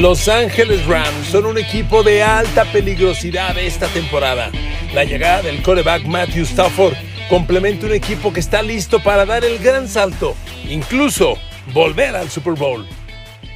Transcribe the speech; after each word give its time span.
Los 0.00 0.28
Ángeles 0.28 0.86
Rams 0.86 1.26
son 1.30 1.44
un 1.44 1.58
equipo 1.58 2.02
de 2.02 2.22
alta 2.22 2.64
peligrosidad 2.72 3.58
esta 3.58 3.86
temporada. 3.88 4.50
La 4.94 5.04
llegada 5.04 5.42
del 5.42 5.62
coreback 5.62 6.06
Matthew 6.06 6.44
Stafford 6.44 6.94
complementa 7.28 7.84
un 7.84 7.92
equipo 7.92 8.32
que 8.32 8.40
está 8.40 8.62
listo 8.62 9.02
para 9.02 9.26
dar 9.26 9.44
el 9.44 9.58
gran 9.58 9.86
salto, 9.86 10.34
incluso 10.66 11.36
volver 11.74 12.16
al 12.16 12.30
Super 12.30 12.54
Bowl. 12.54 12.88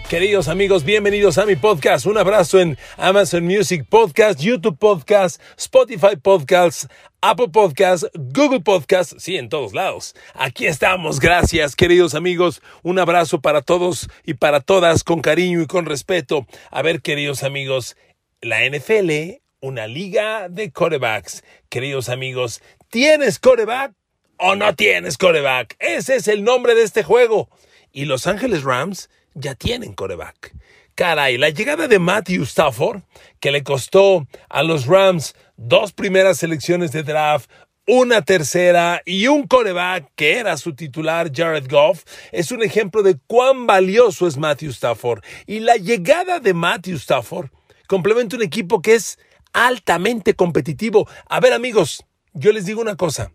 Queridos 0.08 0.48
amigos, 0.48 0.84
bienvenidos 0.84 1.38
a 1.38 1.46
mi 1.46 1.56
podcast. 1.56 2.04
Un 2.04 2.18
abrazo 2.18 2.60
en 2.60 2.76
Amazon 2.98 3.42
Music 3.44 3.86
Podcast, 3.88 4.38
YouTube 4.38 4.78
Podcast, 4.78 5.40
Spotify 5.56 6.16
Podcast, 6.22 6.90
Apple 7.22 7.48
Podcast, 7.48 8.04
Google 8.14 8.60
Podcast, 8.60 9.14
sí, 9.16 9.36
en 9.36 9.48
todos 9.48 9.72
lados. 9.72 10.14
Aquí 10.34 10.66
estamos, 10.66 11.20
gracias 11.20 11.74
queridos 11.74 12.14
amigos. 12.14 12.60
Un 12.82 12.98
abrazo 12.98 13.40
para 13.40 13.62
todos 13.62 14.10
y 14.24 14.34
para 14.34 14.60
todas 14.60 15.04
con 15.04 15.22
cariño 15.22 15.62
y 15.62 15.66
con 15.66 15.86
respeto. 15.86 16.46
A 16.70 16.82
ver, 16.82 17.00
queridos 17.00 17.42
amigos, 17.42 17.96
la 18.42 18.58
NFL, 18.68 19.40
una 19.60 19.86
liga 19.86 20.50
de 20.50 20.70
corebacks. 20.70 21.42
Queridos 21.70 22.10
amigos, 22.10 22.60
¿tienes 22.90 23.38
coreback 23.38 23.94
o 24.36 24.54
no 24.54 24.74
tienes 24.74 25.16
coreback? 25.16 25.76
Ese 25.78 26.16
es 26.16 26.28
el 26.28 26.44
nombre 26.44 26.74
de 26.74 26.82
este 26.82 27.02
juego. 27.02 27.48
Y 27.90 28.04
Los 28.04 28.26
Ángeles 28.26 28.64
Rams 28.64 29.08
ya 29.34 29.54
tienen 29.54 29.92
coreback. 29.92 30.54
Caray, 30.94 31.38
la 31.38 31.50
llegada 31.50 31.88
de 31.88 31.98
Matthew 31.98 32.44
Stafford, 32.44 33.02
que 33.40 33.50
le 33.50 33.64
costó 33.64 34.26
a 34.48 34.62
los 34.62 34.86
Rams 34.86 35.34
dos 35.56 35.92
primeras 35.92 36.38
selecciones 36.38 36.92
de 36.92 37.02
draft, 37.02 37.50
una 37.86 38.22
tercera 38.22 39.02
y 39.04 39.26
un 39.26 39.46
coreback 39.46 40.10
que 40.14 40.38
era 40.38 40.56
su 40.56 40.74
titular 40.74 41.30
Jared 41.34 41.68
Goff, 41.68 42.04
es 42.32 42.52
un 42.52 42.62
ejemplo 42.62 43.02
de 43.02 43.18
cuán 43.26 43.66
valioso 43.66 44.26
es 44.26 44.36
Matthew 44.36 44.70
Stafford. 44.70 45.22
Y 45.46 45.60
la 45.60 45.76
llegada 45.76 46.40
de 46.40 46.54
Matthew 46.54 46.96
Stafford 46.96 47.50
complementa 47.88 48.36
un 48.36 48.42
equipo 48.42 48.80
que 48.80 48.94
es 48.94 49.18
altamente 49.52 50.34
competitivo. 50.34 51.08
A 51.28 51.40
ver 51.40 51.52
amigos, 51.52 52.04
yo 52.32 52.52
les 52.52 52.66
digo 52.66 52.80
una 52.80 52.96
cosa. 52.96 53.32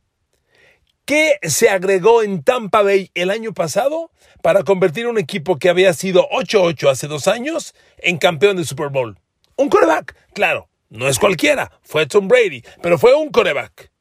¿Qué 1.09 1.39
se 1.41 1.69
agregó 1.69 2.21
en 2.21 2.43
Tampa 2.43 2.83
Bay 2.83 3.09
el 3.15 3.31
año 3.31 3.51
pasado 3.51 4.11
para 4.43 4.61
convertir 4.61 5.07
un 5.07 5.17
equipo 5.17 5.57
que 5.57 5.67
había 5.67 5.91
sido 5.93 6.29
8-8 6.29 6.87
hace 6.87 7.07
dos 7.07 7.27
años 7.27 7.73
en 7.97 8.19
campeón 8.19 8.57
de 8.57 8.63
Super 8.63 8.89
Bowl? 8.89 9.17
Un 9.55 9.69
coreback, 9.69 10.15
claro, 10.35 10.69
no 10.89 11.07
es 11.07 11.17
cualquiera, 11.17 11.71
fue 11.81 12.05
Tom 12.05 12.27
Brady, 12.27 12.61
pero 12.83 12.99
fue 12.99 13.15
un 13.15 13.31
coreback. 13.31 13.91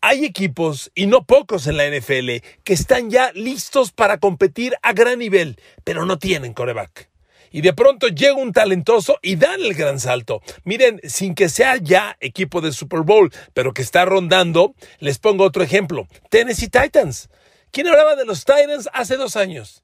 Hay 0.00 0.24
equipos, 0.24 0.92
y 0.94 1.08
no 1.08 1.26
pocos 1.26 1.66
en 1.66 1.76
la 1.76 1.90
NFL, 1.90 2.30
que 2.62 2.72
están 2.72 3.10
ya 3.10 3.32
listos 3.32 3.90
para 3.90 4.18
competir 4.18 4.76
a 4.82 4.92
gran 4.92 5.18
nivel, 5.18 5.60
pero 5.82 6.06
no 6.06 6.20
tienen 6.20 6.54
coreback 6.54 7.10
y 7.50 7.60
de 7.60 7.72
pronto 7.72 8.08
llega 8.08 8.34
un 8.34 8.52
talentoso 8.52 9.18
y 9.22 9.36
dan 9.36 9.60
el 9.60 9.74
gran 9.74 10.00
salto. 10.00 10.42
Miren, 10.64 11.00
sin 11.04 11.34
que 11.34 11.48
sea 11.48 11.76
ya 11.76 12.16
equipo 12.20 12.60
de 12.60 12.72
Super 12.72 13.00
Bowl, 13.00 13.32
pero 13.54 13.72
que 13.72 13.82
está 13.82 14.04
rondando, 14.04 14.74
les 14.98 15.18
pongo 15.18 15.44
otro 15.44 15.62
ejemplo. 15.62 16.06
Tennessee 16.30 16.68
Titans. 16.68 17.28
¿Quién 17.70 17.88
hablaba 17.88 18.16
de 18.16 18.24
los 18.24 18.44
Titans 18.44 18.88
hace 18.92 19.16
dos 19.16 19.36
años? 19.36 19.82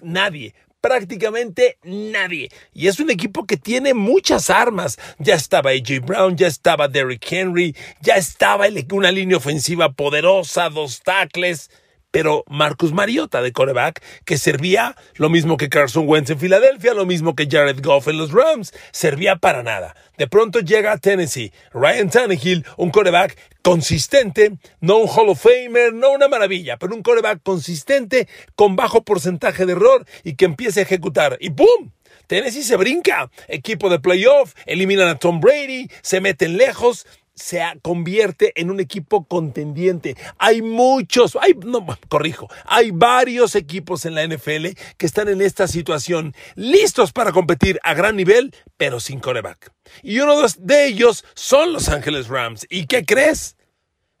Nadie 0.00 0.54
prácticamente 0.82 1.78
nadie. 1.84 2.50
Y 2.74 2.88
es 2.88 3.00
un 3.00 3.10
equipo 3.10 3.46
que 3.46 3.56
tiene 3.56 3.94
muchas 3.94 4.50
armas. 4.50 4.98
Ya 5.18 5.34
estaba 5.34 5.70
AJ 5.70 6.04
Brown, 6.04 6.36
ya 6.36 6.48
estaba 6.48 6.88
Derrick 6.88 7.24
Henry, 7.30 7.74
ya 8.00 8.16
estaba 8.16 8.66
una 8.90 9.12
línea 9.12 9.38
ofensiva 9.38 9.92
poderosa, 9.92 10.68
dos 10.68 11.00
tackles 11.00 11.70
pero 12.12 12.44
Marcus 12.46 12.92
Mariota 12.92 13.42
de 13.42 13.50
coreback, 13.50 14.00
que 14.24 14.38
servía 14.38 14.94
lo 15.16 15.28
mismo 15.28 15.56
que 15.56 15.68
Carson 15.68 16.06
Wentz 16.06 16.30
en 16.30 16.38
Filadelfia, 16.38 16.94
lo 16.94 17.06
mismo 17.06 17.34
que 17.34 17.48
Jared 17.50 17.82
Goff 17.82 18.06
en 18.06 18.18
los 18.18 18.30
Rams, 18.30 18.72
servía 18.92 19.36
para 19.36 19.64
nada. 19.64 19.96
De 20.18 20.28
pronto 20.28 20.60
llega 20.60 20.92
a 20.92 20.98
Tennessee, 20.98 21.52
Ryan 21.72 22.10
Tannehill, 22.10 22.64
un 22.76 22.90
coreback 22.90 23.36
consistente, 23.62 24.52
no 24.80 24.98
un 24.98 25.08
Hall 25.08 25.30
of 25.30 25.42
Famer, 25.42 25.92
no 25.92 26.12
una 26.12 26.28
maravilla, 26.28 26.76
pero 26.76 26.94
un 26.94 27.02
coreback 27.02 27.42
consistente 27.42 28.28
con 28.54 28.76
bajo 28.76 29.02
porcentaje 29.02 29.66
de 29.66 29.72
error 29.72 30.06
y 30.22 30.36
que 30.36 30.44
empiece 30.44 30.80
a 30.80 30.82
ejecutar. 30.84 31.38
Y 31.40 31.50
¡pum! 31.50 31.90
Tennessee 32.26 32.62
se 32.62 32.76
brinca, 32.76 33.30
equipo 33.48 33.90
de 33.90 33.98
playoff, 33.98 34.54
eliminan 34.66 35.08
a 35.08 35.18
Tom 35.18 35.40
Brady, 35.40 35.88
se 36.02 36.20
meten 36.20 36.56
lejos, 36.56 37.06
se 37.34 37.62
convierte 37.82 38.52
en 38.60 38.70
un 38.70 38.80
equipo 38.80 39.24
contendiente. 39.24 40.16
Hay 40.38 40.62
muchos, 40.62 41.36
hay, 41.40 41.54
no, 41.54 41.86
corrijo, 42.08 42.48
hay 42.64 42.90
varios 42.90 43.54
equipos 43.54 44.04
en 44.04 44.14
la 44.14 44.26
NFL 44.26 44.68
que 44.96 45.06
están 45.06 45.28
en 45.28 45.40
esta 45.40 45.66
situación, 45.66 46.34
listos 46.54 47.12
para 47.12 47.32
competir 47.32 47.78
a 47.82 47.94
gran 47.94 48.16
nivel, 48.16 48.54
pero 48.76 49.00
sin 49.00 49.20
coreback. 49.20 49.72
Y 50.02 50.20
uno 50.20 50.36
de 50.58 50.86
ellos 50.86 51.24
son 51.34 51.72
Los 51.72 51.88
Ángeles 51.88 52.28
Rams. 52.28 52.66
¿Y 52.68 52.86
qué 52.86 53.04
crees? 53.04 53.56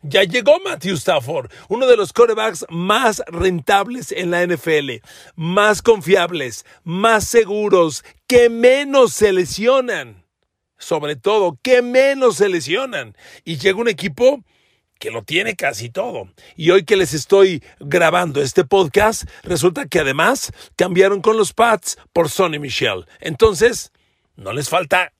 Ya 0.04 0.24
llegó 0.24 0.58
Matthew 0.64 0.96
Stafford, 0.96 1.52
uno 1.68 1.86
de 1.86 1.96
los 1.96 2.12
corebacks 2.12 2.66
más 2.68 3.22
rentables 3.28 4.10
en 4.10 4.32
la 4.32 4.44
NFL, 4.44 4.94
más 5.36 5.80
confiables, 5.80 6.66
más 6.82 7.28
seguros, 7.28 8.04
que 8.26 8.48
menos 8.48 9.12
se 9.12 9.32
lesionan 9.32 10.21
sobre 10.82 11.16
todo, 11.16 11.58
que 11.62 11.80
menos 11.80 12.36
se 12.36 12.48
lesionan. 12.48 13.16
Y 13.44 13.56
llega 13.56 13.80
un 13.80 13.88
equipo 13.88 14.44
que 14.98 15.10
lo 15.10 15.22
tiene 15.22 15.54
casi 15.54 15.90
todo. 15.90 16.28
Y 16.56 16.70
hoy 16.70 16.84
que 16.84 16.96
les 16.96 17.14
estoy 17.14 17.62
grabando 17.78 18.42
este 18.42 18.64
podcast, 18.64 19.24
resulta 19.42 19.86
que 19.86 20.00
además 20.00 20.52
cambiaron 20.76 21.22
con 21.22 21.36
los 21.36 21.52
Pats 21.52 21.98
por 22.12 22.28
Sonny 22.28 22.58
Michel. 22.58 23.06
Entonces, 23.20 23.92
no 24.36 24.52
les 24.52 24.68
falta 24.68 25.12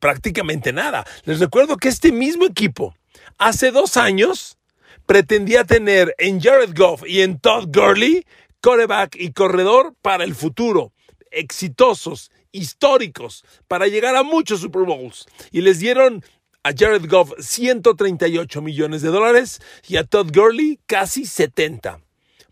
prácticamente 0.00 0.72
nada. 0.72 1.06
Les 1.24 1.38
recuerdo 1.38 1.76
que 1.76 1.88
este 1.88 2.10
mismo 2.12 2.44
equipo, 2.44 2.94
hace 3.38 3.70
dos 3.70 3.96
años, 3.96 4.58
pretendía 5.06 5.64
tener 5.64 6.14
en 6.18 6.40
Jared 6.40 6.74
Goff 6.76 7.02
y 7.06 7.22
en 7.22 7.38
Todd 7.38 7.68
Gurley, 7.72 8.26
coreback 8.60 9.16
y 9.16 9.32
corredor 9.32 9.94
para 10.02 10.24
el 10.24 10.34
futuro, 10.34 10.92
exitosos 11.30 12.30
históricos 12.54 13.44
para 13.68 13.88
llegar 13.88 14.16
a 14.16 14.22
muchos 14.22 14.60
Super 14.60 14.84
Bowls. 14.84 15.26
Y 15.52 15.60
les 15.60 15.78
dieron 15.80 16.24
a 16.62 16.72
Jared 16.74 17.06
Goff 17.08 17.32
138 17.38 18.62
millones 18.62 19.02
de 19.02 19.10
dólares 19.10 19.60
y 19.86 19.96
a 19.96 20.04
Todd 20.04 20.30
Gurley 20.34 20.80
casi 20.86 21.26
70. 21.26 22.00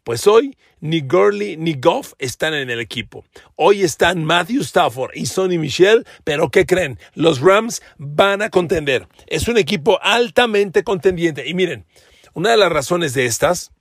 Pues 0.04 0.26
hoy 0.26 0.56
ni 0.81 1.00
Gurley 1.00 1.56
ni 1.56 1.75
Goff 1.75 2.12
están 2.19 2.54
en 2.54 2.69
el 2.69 2.81
equipo. 2.81 3.25
Hoy 3.56 3.82
están 3.82 4.25
Matthew 4.25 4.62
Stafford 4.62 5.12
y 5.14 5.26
Sonny 5.26 5.56
Michel, 5.56 6.04
pero 6.25 6.50
¿qué 6.50 6.66
creen? 6.66 6.99
Los 7.14 7.40
Rams 7.40 7.82
van 7.99 8.43
a 8.43 8.50
contender. 8.50 9.06
Es 9.28 9.49
un 9.49 9.56
equipo 9.56 10.00
altamente 10.02 10.82
contendiente. 10.82 11.49
Y 11.49 11.54
miren, 11.54 11.87
una 12.34 12.50
de 12.50 12.56
las 12.56 12.72
razones 12.72 13.14
de 13.14 13.26
estas 13.26 13.71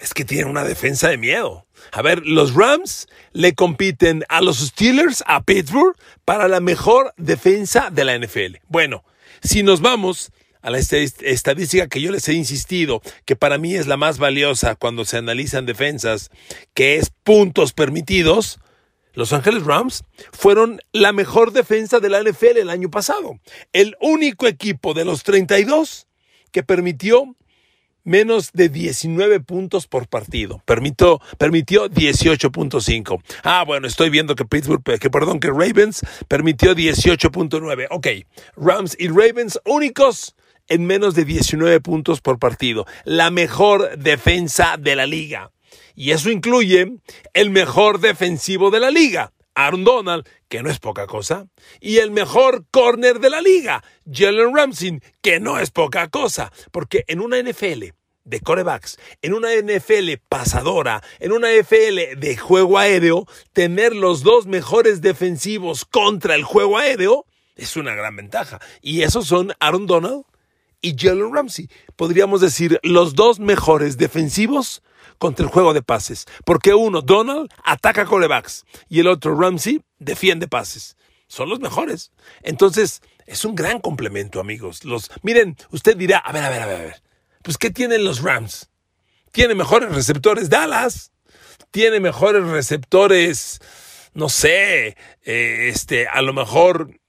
es 0.00 0.14
que 0.14 0.24
tienen 0.24 0.48
una 0.48 0.64
defensa 0.64 1.08
de 1.08 1.18
miedo. 1.18 1.66
A 1.92 2.02
ver, 2.02 2.26
los 2.26 2.54
Rams 2.54 3.06
le 3.32 3.54
compiten 3.54 4.24
a 4.28 4.40
los 4.40 4.58
Steelers, 4.58 5.22
a 5.26 5.42
Pittsburgh, 5.42 5.96
para 6.24 6.48
la 6.48 6.60
mejor 6.60 7.12
defensa 7.16 7.90
de 7.90 8.04
la 8.04 8.18
NFL. 8.18 8.58
Bueno, 8.68 9.04
si 9.42 9.62
nos 9.62 9.80
vamos 9.80 10.30
a 10.60 10.70
la 10.70 10.78
estadística 10.78 11.88
que 11.88 12.00
yo 12.00 12.10
les 12.10 12.28
he 12.28 12.34
insistido, 12.34 13.00
que 13.24 13.36
para 13.36 13.58
mí 13.58 13.74
es 13.74 13.86
la 13.86 13.96
más 13.96 14.18
valiosa 14.18 14.74
cuando 14.74 15.04
se 15.04 15.16
analizan 15.16 15.66
defensas, 15.66 16.30
que 16.74 16.96
es 16.96 17.10
puntos 17.22 17.72
permitidos, 17.72 18.58
los 19.14 19.32
Ángeles 19.32 19.64
Rams 19.64 20.04
fueron 20.32 20.80
la 20.92 21.12
mejor 21.12 21.52
defensa 21.52 21.98
de 21.98 22.08
la 22.08 22.22
NFL 22.22 22.58
el 22.58 22.70
año 22.70 22.90
pasado. 22.90 23.38
El 23.72 23.96
único 24.00 24.46
equipo 24.46 24.94
de 24.94 25.04
los 25.04 25.22
32 25.22 26.06
que 26.52 26.62
permitió 26.62 27.34
menos 28.08 28.52
de 28.52 28.68
19 28.68 29.40
puntos 29.40 29.86
por 29.86 30.08
partido. 30.08 30.62
Permitió, 30.64 31.20
permitió 31.36 31.88
18.5. 31.88 33.22
Ah, 33.44 33.64
bueno, 33.66 33.86
estoy 33.86 34.10
viendo 34.10 34.34
que 34.34 34.44
Pittsburgh, 34.44 34.82
que 34.82 35.10
perdón, 35.10 35.40
que 35.40 35.48
Ravens 35.48 36.00
permitió 36.26 36.74
18.9. 36.74 37.86
Ok, 37.90 38.06
Rams 38.56 38.96
y 38.98 39.08
Ravens 39.08 39.60
únicos 39.64 40.34
en 40.68 40.86
menos 40.86 41.14
de 41.14 41.24
19 41.24 41.80
puntos 41.80 42.20
por 42.20 42.38
partido. 42.38 42.86
La 43.04 43.30
mejor 43.30 43.98
defensa 43.98 44.76
de 44.78 44.96
la 44.96 45.06
liga. 45.06 45.52
Y 45.94 46.12
eso 46.12 46.30
incluye 46.30 46.92
el 47.34 47.50
mejor 47.50 48.00
defensivo 48.00 48.70
de 48.70 48.80
la 48.80 48.90
liga, 48.90 49.32
Aaron 49.54 49.84
Donald, 49.84 50.26
que 50.48 50.62
no 50.62 50.70
es 50.70 50.78
poca 50.78 51.06
cosa, 51.06 51.46
y 51.80 51.98
el 51.98 52.12
mejor 52.12 52.64
corner 52.70 53.18
de 53.18 53.30
la 53.30 53.42
liga, 53.42 53.82
Jalen 54.10 54.54
Ramsey, 54.54 55.00
que 55.20 55.40
no 55.40 55.58
es 55.58 55.72
poca 55.72 56.08
cosa, 56.08 56.52
porque 56.70 57.04
en 57.08 57.20
una 57.20 57.42
NFL 57.42 57.97
de 58.28 58.40
corebacks, 58.40 58.98
en 59.22 59.34
una 59.34 59.48
NFL 59.54 60.12
pasadora, 60.28 61.02
en 61.18 61.32
una 61.32 61.48
NFL 61.52 62.18
de 62.18 62.36
juego 62.36 62.78
aéreo, 62.78 63.26
tener 63.52 63.94
los 63.94 64.22
dos 64.22 64.46
mejores 64.46 65.00
defensivos 65.00 65.84
contra 65.84 66.34
el 66.34 66.44
juego 66.44 66.78
aéreo 66.78 67.24
es 67.58 67.76
una 67.76 67.94
gran 67.94 68.16
ventaja. 68.16 68.60
Y 68.80 69.02
esos 69.02 69.26
son 69.26 69.52
Aaron 69.60 69.86
Donald 69.86 70.24
y 70.80 70.94
Jalen 70.96 71.34
Ramsey. 71.34 71.68
Podríamos 71.96 72.40
decir 72.40 72.78
los 72.82 73.14
dos 73.14 73.40
mejores 73.40 73.98
defensivos 73.98 74.82
contra 75.18 75.44
el 75.44 75.50
juego 75.50 75.74
de 75.74 75.82
pases. 75.82 76.26
Porque 76.44 76.72
uno, 76.72 77.02
Donald, 77.02 77.50
ataca 77.64 78.06
corebacks 78.06 78.64
y 78.88 79.00
el 79.00 79.08
otro, 79.08 79.38
Ramsey, 79.38 79.82
defiende 79.98 80.48
pases. 80.48 80.96
Son 81.26 81.48
los 81.50 81.60
mejores. 81.60 82.12
Entonces, 82.42 83.02
es 83.26 83.44
un 83.44 83.54
gran 83.54 83.80
complemento, 83.80 84.40
amigos. 84.40 84.84
Los, 84.84 85.10
miren, 85.22 85.56
usted 85.70 85.96
dirá, 85.96 86.18
a 86.18 86.30
a 86.30 86.32
ver, 86.32 86.44
a 86.44 86.50
ver, 86.50 86.62
a 86.62 86.66
ver. 86.66 87.02
Pues, 87.48 87.56
¿qué 87.56 87.70
tienen 87.70 88.04
los 88.04 88.20
Rams? 88.20 88.68
Tiene 89.32 89.54
mejores 89.54 89.90
receptores 89.94 90.50
Dallas. 90.50 91.12
Tiene 91.70 91.98
mejores 91.98 92.44
receptores, 92.44 93.58
no 94.12 94.28
sé, 94.28 94.98
eh, 95.24 95.70
este, 95.72 96.06
a 96.08 96.20
lo 96.20 96.34
mejor 96.34 97.00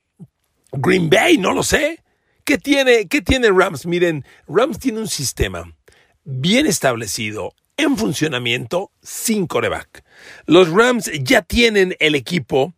Green 0.71 1.09
Bay, 1.09 1.38
no 1.38 1.51
lo 1.51 1.62
sé. 1.62 2.01
¿Qué 2.45 2.57
tiene, 2.57 3.09
¿Qué 3.09 3.21
tiene 3.21 3.50
Rams? 3.50 3.86
Miren, 3.86 4.24
Rams 4.47 4.80
tiene 4.80 5.00
un 5.00 5.09
sistema 5.09 5.75
bien 6.24 6.68
establecido, 6.68 7.53
en 7.75 7.97
funcionamiento, 7.97 8.94
sin 9.01 9.45
coreback. 9.45 10.06
Los 10.45 10.69
Rams 10.69 11.12
ya 11.21 11.42
tienen 11.42 11.97
el 12.00 12.15
equipo, 12.15 12.74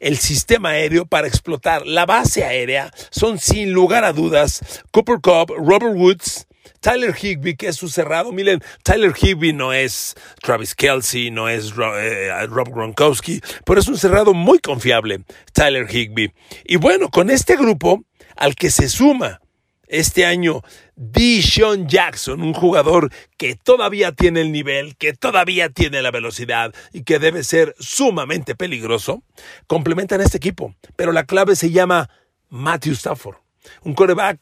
el 0.00 0.18
sistema 0.18 0.70
aéreo 0.70 1.06
para 1.06 1.28
explotar. 1.28 1.86
La 1.86 2.06
base 2.06 2.42
aérea 2.42 2.90
son 3.10 3.38
sin 3.38 3.70
lugar 3.70 4.02
a 4.02 4.12
dudas 4.12 4.82
Cooper 4.90 5.20
Cup, 5.20 5.54
Robert 5.56 5.94
Woods, 5.94 6.48
Tyler 6.80 7.14
Higby, 7.14 7.56
que 7.56 7.68
es 7.68 7.76
su 7.76 7.88
cerrado. 7.88 8.32
Miren, 8.32 8.62
Tyler 8.82 9.12
Higby 9.16 9.52
no 9.52 9.72
es 9.72 10.14
Travis 10.42 10.74
Kelsey, 10.74 11.30
no 11.30 11.48
es 11.48 11.72
eh, 11.76 12.46
Rob 12.48 12.70
Gronkowski, 12.70 13.40
pero 13.64 13.80
es 13.80 13.88
un 13.88 13.98
cerrado 13.98 14.34
muy 14.34 14.58
confiable, 14.58 15.22
Tyler 15.52 15.86
Higby. 15.88 16.32
Y 16.64 16.76
bueno, 16.76 17.10
con 17.10 17.30
este 17.30 17.56
grupo 17.56 18.04
al 18.36 18.54
que 18.54 18.70
se 18.70 18.88
suma 18.88 19.40
este 19.88 20.26
año 20.26 20.62
Dishon 20.96 21.88
Jackson, 21.88 22.42
un 22.42 22.54
jugador 22.54 23.10
que 23.36 23.54
todavía 23.54 24.12
tiene 24.12 24.40
el 24.40 24.52
nivel, 24.52 24.96
que 24.96 25.12
todavía 25.12 25.68
tiene 25.68 26.02
la 26.02 26.10
velocidad 26.10 26.74
y 26.92 27.02
que 27.02 27.18
debe 27.18 27.44
ser 27.44 27.74
sumamente 27.78 28.54
peligroso, 28.54 29.22
complementan 29.66 30.20
este 30.20 30.36
equipo. 30.36 30.74
Pero 30.96 31.12
la 31.12 31.24
clave 31.24 31.56
se 31.56 31.70
llama 31.70 32.10
Matthew 32.48 32.94
Stafford, 32.94 33.36
un 33.82 33.94
coreback 33.94 34.38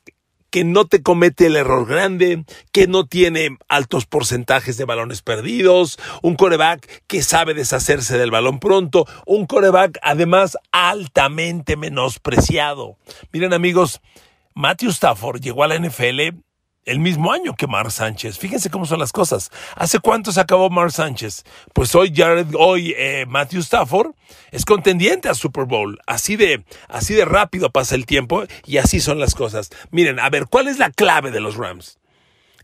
que 0.52 0.62
no 0.64 0.84
te 0.84 1.02
comete 1.02 1.46
el 1.46 1.56
error 1.56 1.86
grande, 1.86 2.44
que 2.72 2.86
no 2.86 3.06
tiene 3.06 3.56
altos 3.68 4.04
porcentajes 4.04 4.76
de 4.76 4.84
balones 4.84 5.22
perdidos, 5.22 5.98
un 6.20 6.36
coreback 6.36 7.02
que 7.06 7.22
sabe 7.22 7.54
deshacerse 7.54 8.18
del 8.18 8.30
balón 8.30 8.60
pronto, 8.60 9.06
un 9.26 9.46
coreback 9.46 9.98
además 10.02 10.58
altamente 10.70 11.76
menospreciado. 11.76 12.98
Miren 13.32 13.54
amigos, 13.54 14.02
Matthew 14.54 14.90
Stafford 14.90 15.40
llegó 15.40 15.64
a 15.64 15.68
la 15.68 15.78
NFL 15.78 16.42
el 16.84 16.98
mismo 16.98 17.32
año 17.32 17.54
que 17.54 17.66
Mar 17.66 17.90
Sánchez. 17.90 18.38
Fíjense 18.38 18.70
cómo 18.70 18.86
son 18.86 18.98
las 18.98 19.12
cosas. 19.12 19.50
¿Hace 19.76 20.00
cuánto 20.00 20.32
se 20.32 20.40
acabó 20.40 20.68
Mar 20.70 20.92
Sánchez? 20.92 21.44
Pues 21.72 21.94
hoy 21.94 22.12
Jared, 22.14 22.48
hoy 22.58 22.94
eh, 22.96 23.24
Matthew 23.28 23.60
Stafford 23.60 24.14
es 24.50 24.64
contendiente 24.64 25.28
a 25.28 25.34
Super 25.34 25.64
Bowl. 25.64 25.98
Así 26.06 26.36
de, 26.36 26.64
así 26.88 27.14
de 27.14 27.24
rápido 27.24 27.70
pasa 27.70 27.94
el 27.94 28.06
tiempo 28.06 28.44
y 28.66 28.78
así 28.78 29.00
son 29.00 29.18
las 29.18 29.34
cosas. 29.34 29.70
Miren, 29.90 30.18
a 30.18 30.28
ver, 30.30 30.46
¿cuál 30.46 30.68
es 30.68 30.78
la 30.78 30.90
clave 30.90 31.30
de 31.30 31.40
los 31.40 31.56
Rams? 31.56 31.98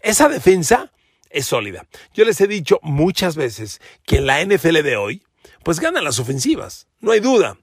Esa 0.01 0.29
defensa 0.29 0.93
es 1.31 1.47
sólida. 1.47 1.87
Yo 2.15 2.25
les 2.25 2.41
he 2.41 2.47
dicho 2.47 2.79
muchas 2.83 3.37
veces 3.37 3.81
que 4.05 4.17
en 4.17 4.27
la 4.27 4.45
NFL 4.45 4.83
de 4.83 4.97
hoy, 4.97 5.23
pues 5.63 5.81
ganan 5.81 6.05
las 6.05 6.19
ofensivas. 6.19 6.89
No 7.01 7.13
hay 7.13 7.21
duda. 7.21 7.59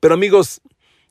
Pero 0.00 0.14
amigos, 0.14 0.60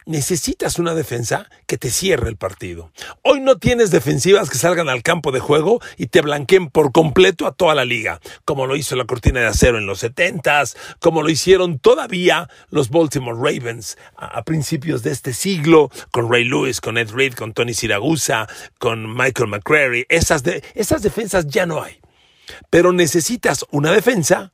necesitas 0.08 0.80
una 0.80 0.96
defensa 0.96 1.50
que 1.68 1.78
te 1.78 1.92
cierre 1.92 2.30
el 2.30 2.38
partido. 2.38 2.92
Hoy 3.22 3.42
no 3.42 3.58
tienes 3.58 3.92
defensivas 3.92 4.50
que 4.50 4.58
salgan 4.58 4.90
al 4.90 5.04
campo 5.04 5.32
de 5.32 5.40
juego 5.40 5.80
y 5.98 6.08
te 6.08 6.22
blanqueen 6.22 6.70
por 6.70 6.92
completo 6.92 7.46
a 7.46 7.54
toda 7.54 7.76
la 7.76 7.86
liga, 7.86 8.20
como 8.46 8.66
lo 8.66 8.76
hizo 8.76 8.96
la 8.96 9.06
cortina 9.06 9.42
de 9.42 9.48
acero 9.48 9.78
en 9.78 9.86
los 9.86 10.04
70s, 10.04 10.76
como 11.00 11.22
lo 11.22 11.30
hicieron 11.30 11.78
todavía 11.78 12.50
los 12.70 12.90
Baltimore 12.90 13.38
Ravens 13.38 13.98
a, 14.16 14.44
principios 14.44 15.04
de 15.04 15.12
este 15.12 15.34
siglo, 15.34 15.92
con 16.12 16.32
Ray 16.32 16.46
Lewis, 16.46 16.80
con 16.80 16.98
Ed 16.98 17.12
Reed, 17.12 17.34
con 17.34 17.54
Tony 17.54 17.74
Siragusa, 17.74 18.48
con 18.80 19.14
Michael 19.16 19.52
de, 20.44 20.64
esas 20.76 21.02
defensas 21.04 21.48
ya 21.48 21.66
no 21.66 21.84
hay. 21.84 22.00
Pero 22.70 22.94
necesitas 22.94 23.66
una 23.72 23.92
defensa 23.92 24.54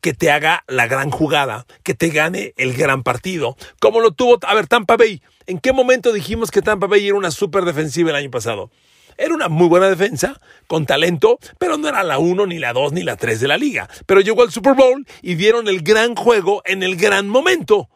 que 0.00 0.14
te 0.14 0.30
haga 0.30 0.64
la 0.68 0.86
gran 0.86 1.10
jugada, 1.10 1.66
que 1.82 1.94
te 1.94 2.08
gane 2.08 2.54
el 2.56 2.74
gran 2.74 3.02
partido, 3.02 3.56
como 3.80 4.00
lo 4.00 4.12
tuvo, 4.12 4.38
a 4.42 4.54
ver, 4.54 4.66
Tampa 4.66 4.96
Bay. 4.96 5.22
¿En 5.46 5.58
qué 5.58 5.72
momento 5.72 6.12
dijimos 6.12 6.50
que 6.50 6.62
Tampa 6.62 6.86
Bay 6.86 7.06
era 7.08 7.16
una 7.16 7.30
super 7.30 7.64
defensiva 7.64 8.10
el 8.10 8.16
año 8.16 8.30
pasado? 8.30 8.70
Era 9.16 9.34
una 9.34 9.48
muy 9.48 9.66
buena 9.66 9.88
defensa, 9.88 10.40
con 10.68 10.86
talento, 10.86 11.38
pero 11.58 11.76
no 11.76 11.88
era 11.88 12.04
la 12.04 12.18
1, 12.18 12.46
ni 12.46 12.58
la 12.58 12.72
2, 12.72 12.92
ni 12.92 13.02
la 13.02 13.16
3 13.16 13.40
de 13.40 13.48
la 13.48 13.58
liga. 13.58 13.88
Pero 14.06 14.20
llegó 14.20 14.42
al 14.42 14.52
Super 14.52 14.74
Bowl 14.74 15.04
y 15.22 15.34
dieron 15.34 15.66
el 15.66 15.82
gran 15.82 16.14
juego 16.14 16.62
en 16.64 16.84
el 16.84 16.94
gran 16.94 17.28
momento, 17.28 17.88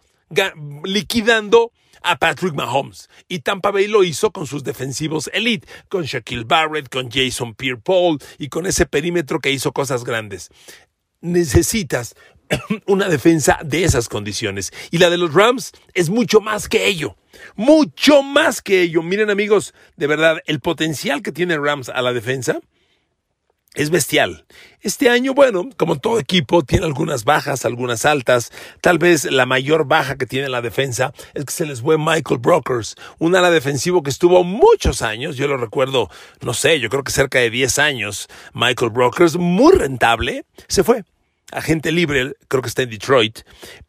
liquidando 0.83 1.71
a 2.03 2.17
Patrick 2.17 2.55
Mahomes. 2.55 3.09
Y 3.29 3.41
Tampa 3.41 3.71
Bay 3.71 3.87
lo 3.87 4.03
hizo 4.03 4.33
con 4.33 4.49
sus 4.49 4.65
defensivos 4.65 5.31
elite, 5.33 5.69
con 5.89 6.03
Shaquille 6.03 6.45
Barrett, 6.45 6.89
con 6.89 7.09
Jason 7.09 7.55
Pierre-Paul 7.55 8.19
y 8.39 8.49
con 8.49 8.67
ese 8.67 8.87
perímetro 8.87 9.39
que 9.39 9.53
hizo 9.53 9.71
cosas 9.71 10.03
grandes 10.03 10.51
necesitas 11.23 12.15
una 12.87 13.09
defensa 13.09 13.59
de 13.65 13.85
esas 13.85 14.09
condiciones. 14.09 14.73
Y 14.91 14.99
la 14.99 15.11
de 15.11 15.19
los 15.19 15.33
Rams 15.33 15.73
es 15.95 16.11
mucho 16.11 16.41
más 16.41 16.69
que 16.69 16.87
ello. 16.87 17.17
Mucho 17.57 18.23
más 18.23 18.61
que 18.61 18.83
ello. 18.83 19.03
Miren 19.03 19.31
amigos, 19.31 19.75
de 19.97 20.07
verdad, 20.07 20.39
el 20.47 20.61
potencial 20.61 21.23
que 21.23 21.33
tiene 21.33 21.57
Rams 21.59 21.89
a 21.89 22.03
la 22.03 22.13
defensa 22.13 22.61
es 23.75 23.91
bestial. 23.91 24.45
Este 24.81 25.09
año, 25.09 25.33
bueno, 25.35 25.69
como 25.77 25.99
todo 25.99 26.19
equipo, 26.19 26.63
tiene 26.63 26.85
algunas 26.85 27.25
bajas, 27.25 27.65
algunas 27.65 28.05
altas. 28.05 28.53
Tal 28.81 28.99
vez 28.99 29.25
la 29.25 29.47
mayor 29.47 29.87
baja 29.87 30.17
que 30.17 30.27
tiene 30.27 30.49
la 30.49 30.61
defensa 30.61 31.13
es 31.35 31.45
que 31.45 31.53
se 31.53 31.67
les 31.67 31.81
fue 31.81 31.99
Michael 31.99 32.41
Brokers, 32.41 32.97
un 33.19 33.35
ala 33.35 33.51
defensivo 33.51 34.03
que 34.03 34.11
estuvo 34.11 34.45
muchos 34.45 35.03
años, 35.03 35.37
yo 35.37 35.47
lo 35.47 35.57
recuerdo, 35.57 36.11
no 36.41 36.53
sé, 36.53 36.81
yo 36.81 36.91
creo 36.91 37.05
que 37.05 37.13
cerca 37.13 37.39
de 37.39 37.51
10 37.51 37.79
años. 37.79 38.29
Michael 38.53 38.91
Brokers, 38.91 39.37
muy 39.37 39.73
rentable, 39.73 40.45
se 40.69 40.85
fue 40.85 41.05
agente 41.53 41.93
libre, 41.93 42.35
creo 42.49 42.63
que 42.63 42.69
está 42.69 42.83
en 42.83 42.91
Detroit, 42.91 43.41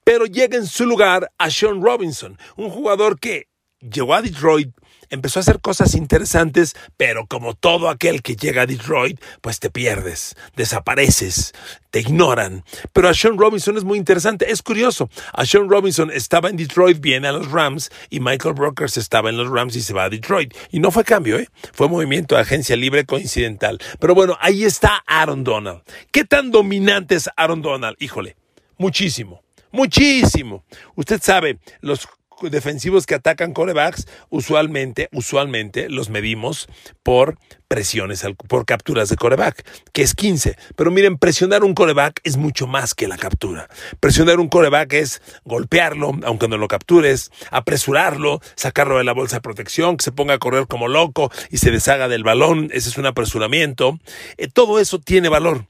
pero 0.03 0.25
llega 0.25 0.57
en 0.57 0.67
su 0.67 0.85
lugar 0.85 1.31
a 1.37 1.49
Sean 1.49 1.81
Robinson, 1.81 2.37
un 2.57 2.69
jugador 2.69 3.19
que 3.19 3.47
llegó 3.79 4.13
a 4.13 4.21
Detroit, 4.21 4.69
empezó 5.09 5.39
a 5.39 5.41
hacer 5.41 5.59
cosas 5.59 5.95
interesantes, 5.95 6.75
pero 6.97 7.27
como 7.27 7.53
todo 7.53 7.89
aquel 7.89 8.21
que 8.21 8.35
llega 8.35 8.63
a 8.63 8.65
Detroit, 8.65 9.19
pues 9.41 9.59
te 9.59 9.69
pierdes, 9.69 10.35
desapareces, 10.55 11.53
te 11.89 11.99
ignoran. 11.99 12.63
Pero 12.91 13.09
a 13.09 13.13
Sean 13.13 13.37
Robinson 13.37 13.77
es 13.77 13.83
muy 13.83 13.97
interesante, 13.97 14.51
es 14.51 14.61
curioso. 14.61 15.09
A 15.33 15.45
Sean 15.45 15.69
Robinson 15.69 16.11
estaba 16.11 16.49
en 16.49 16.57
Detroit, 16.57 16.99
viene 16.99 17.27
a 17.27 17.31
los 17.31 17.51
Rams, 17.51 17.91
y 18.09 18.19
Michael 18.19 18.55
Brokers 18.55 18.97
estaba 18.97 19.29
en 19.29 19.37
los 19.37 19.49
Rams 19.49 19.75
y 19.75 19.81
se 19.81 19.93
va 19.93 20.05
a 20.05 20.09
Detroit. 20.09 20.53
Y 20.71 20.79
no 20.79 20.91
fue 20.91 21.03
cambio, 21.03 21.37
¿eh? 21.37 21.47
Fue 21.73 21.87
movimiento 21.87 22.35
de 22.35 22.41
agencia 22.41 22.75
libre 22.75 23.05
coincidental. 23.05 23.79
Pero 23.99 24.15
bueno, 24.15 24.37
ahí 24.39 24.63
está 24.63 25.03
Aaron 25.05 25.43
Donald. 25.43 25.83
¿Qué 26.11 26.25
tan 26.25 26.51
dominante 26.51 27.15
es 27.15 27.29
Aaron 27.35 27.61
Donald? 27.61 27.95
Híjole, 27.99 28.35
muchísimo, 28.77 29.43
muchísimo. 29.71 30.63
Usted 30.95 31.21
sabe, 31.21 31.59
los 31.81 32.07
defensivos 32.49 33.05
que 33.05 33.15
atacan 33.15 33.53
corebacks, 33.53 34.07
usualmente, 34.29 35.09
usualmente 35.11 35.89
los 35.89 36.09
medimos 36.09 36.67
por 37.03 37.37
presiones, 37.67 38.23
por 38.47 38.65
capturas 38.65 39.09
de 39.09 39.15
coreback, 39.15 39.65
que 39.93 40.03
es 40.03 40.13
15. 40.13 40.55
Pero 40.75 40.91
miren, 40.91 41.17
presionar 41.17 41.63
un 41.63 41.73
coreback 41.73 42.19
es 42.23 42.37
mucho 42.37 42.67
más 42.67 42.93
que 42.93 43.07
la 43.07 43.17
captura. 43.17 43.67
Presionar 43.99 44.39
un 44.39 44.47
coreback 44.47 44.93
es 44.93 45.21
golpearlo, 45.43 46.11
aunque 46.23 46.47
no 46.47 46.57
lo 46.57 46.67
captures, 46.67 47.31
apresurarlo, 47.49 48.41
sacarlo 48.55 48.99
de 48.99 49.03
la 49.03 49.13
bolsa 49.13 49.37
de 49.37 49.41
protección, 49.41 49.97
que 49.97 50.03
se 50.03 50.11
ponga 50.11 50.35
a 50.35 50.37
correr 50.37 50.67
como 50.67 50.87
loco 50.87 51.31
y 51.49 51.57
se 51.57 51.71
deshaga 51.71 52.07
del 52.07 52.23
balón. 52.23 52.69
Ese 52.71 52.89
es 52.89 52.97
un 52.97 53.07
apresuramiento. 53.07 53.97
Eh, 54.37 54.47
todo 54.47 54.79
eso 54.79 54.99
tiene 54.99 55.29
valor. 55.29 55.65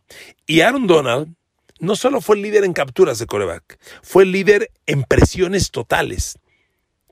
Y 0.46 0.60
Aaron 0.60 0.88
Donald 0.88 1.34
no 1.80 1.96
solo 1.96 2.22
fue 2.22 2.36
el 2.36 2.42
líder 2.42 2.63
en 2.63 2.74
capturas 2.74 3.20
de 3.20 3.25
coreback, 3.25 3.77
fue 4.01 4.24
el 4.24 4.32
líder 4.32 4.72
en 4.86 5.03
presiones 5.03 5.72
totales. 5.72 6.39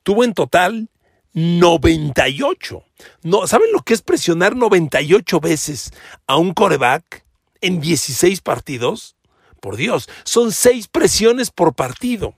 Tuvo 0.04 0.24
en 0.24 0.34
total 0.34 0.90
98. 1.34 2.84
No, 3.24 3.48
¿Saben 3.48 3.72
lo 3.72 3.80
que 3.80 3.94
es 3.94 4.02
presionar 4.02 4.56
98 4.56 5.40
veces 5.40 5.92
a 6.28 6.38
un 6.38 6.54
coreback 6.54 7.26
en 7.62 7.80
16 7.80 8.42
partidos? 8.42 9.16
Por 9.60 9.76
Dios, 9.76 10.10
son 10.24 10.52
seis 10.52 10.88
presiones 10.88 11.52
por 11.52 11.76
partido. 11.76 12.36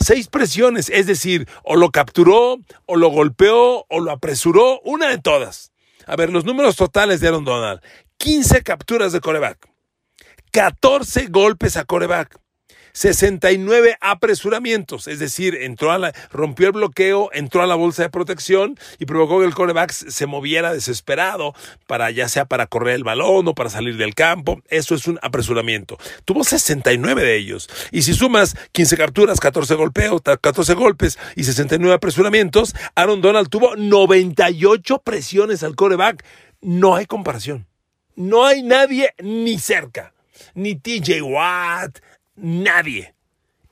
Seis 0.00 0.28
presiones, 0.28 0.88
es 0.88 1.06
decir, 1.06 1.46
o 1.62 1.76
lo 1.76 1.90
capturó, 1.90 2.58
o 2.86 2.96
lo 2.96 3.08
golpeó, 3.10 3.84
o 3.88 4.00
lo 4.00 4.10
apresuró, 4.10 4.80
una 4.80 5.08
de 5.08 5.18
todas. 5.18 5.72
A 6.06 6.16
ver, 6.16 6.30
los 6.30 6.44
números 6.44 6.76
totales 6.76 7.20
de 7.20 7.28
Aaron 7.28 7.44
Donald. 7.44 7.80
15 8.16 8.62
capturas 8.62 9.12
de 9.12 9.20
coreback, 9.20 9.68
14 10.52 11.26
golpes 11.26 11.76
a 11.76 11.84
coreback, 11.84 12.38
69 12.94 13.96
apresuramientos, 14.00 15.08
es 15.08 15.18
decir, 15.18 15.56
entró 15.60 15.90
a 15.90 15.98
la, 15.98 16.14
rompió 16.30 16.68
el 16.68 16.72
bloqueo, 16.74 17.28
entró 17.32 17.62
a 17.62 17.66
la 17.66 17.74
bolsa 17.74 18.04
de 18.04 18.08
protección 18.08 18.78
y 19.00 19.06
provocó 19.06 19.40
que 19.40 19.46
el 19.46 19.54
coreback 19.54 19.90
se 19.90 20.26
moviera 20.26 20.72
desesperado 20.72 21.54
para 21.88 22.12
ya 22.12 22.28
sea 22.28 22.44
para 22.44 22.68
correr 22.68 22.94
el 22.94 23.02
balón 23.02 23.48
o 23.48 23.54
para 23.54 23.68
salir 23.68 23.96
del 23.96 24.14
campo. 24.14 24.62
Eso 24.68 24.94
es 24.94 25.08
un 25.08 25.18
apresuramiento. 25.22 25.98
Tuvo 26.24 26.44
69 26.44 27.22
de 27.22 27.36
ellos. 27.36 27.68
Y 27.90 28.02
si 28.02 28.14
sumas 28.14 28.54
15 28.70 28.96
capturas, 28.96 29.40
14 29.40 29.74
golpeos, 29.74 30.22
14 30.22 30.74
golpes 30.74 31.18
y 31.34 31.42
69 31.42 31.96
apresuramientos, 31.96 32.76
Aaron 32.94 33.20
Donald 33.20 33.48
tuvo 33.48 33.74
98 33.74 35.00
presiones 35.00 35.64
al 35.64 35.74
coreback. 35.74 36.24
No 36.60 36.94
hay 36.94 37.06
comparación. 37.06 37.66
No 38.14 38.46
hay 38.46 38.62
nadie 38.62 39.12
ni 39.18 39.58
cerca. 39.58 40.12
Ni 40.54 40.76
TJ 40.76 41.22
Watt, 41.22 41.98
nadie. 42.36 43.14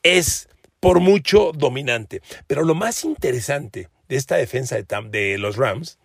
Es 0.03 0.49
por 0.83 0.99
mucho 0.99 1.53
dominante. 1.55 2.23
Pero 2.49 2.65
lo 2.65 2.75
más 2.75 3.05
interesante 3.05 3.89
de 4.09 4.17
esta 4.17 4.35
defensa 4.35 4.77
de, 4.77 5.39
los 5.39 5.57
Rams 5.57 5.97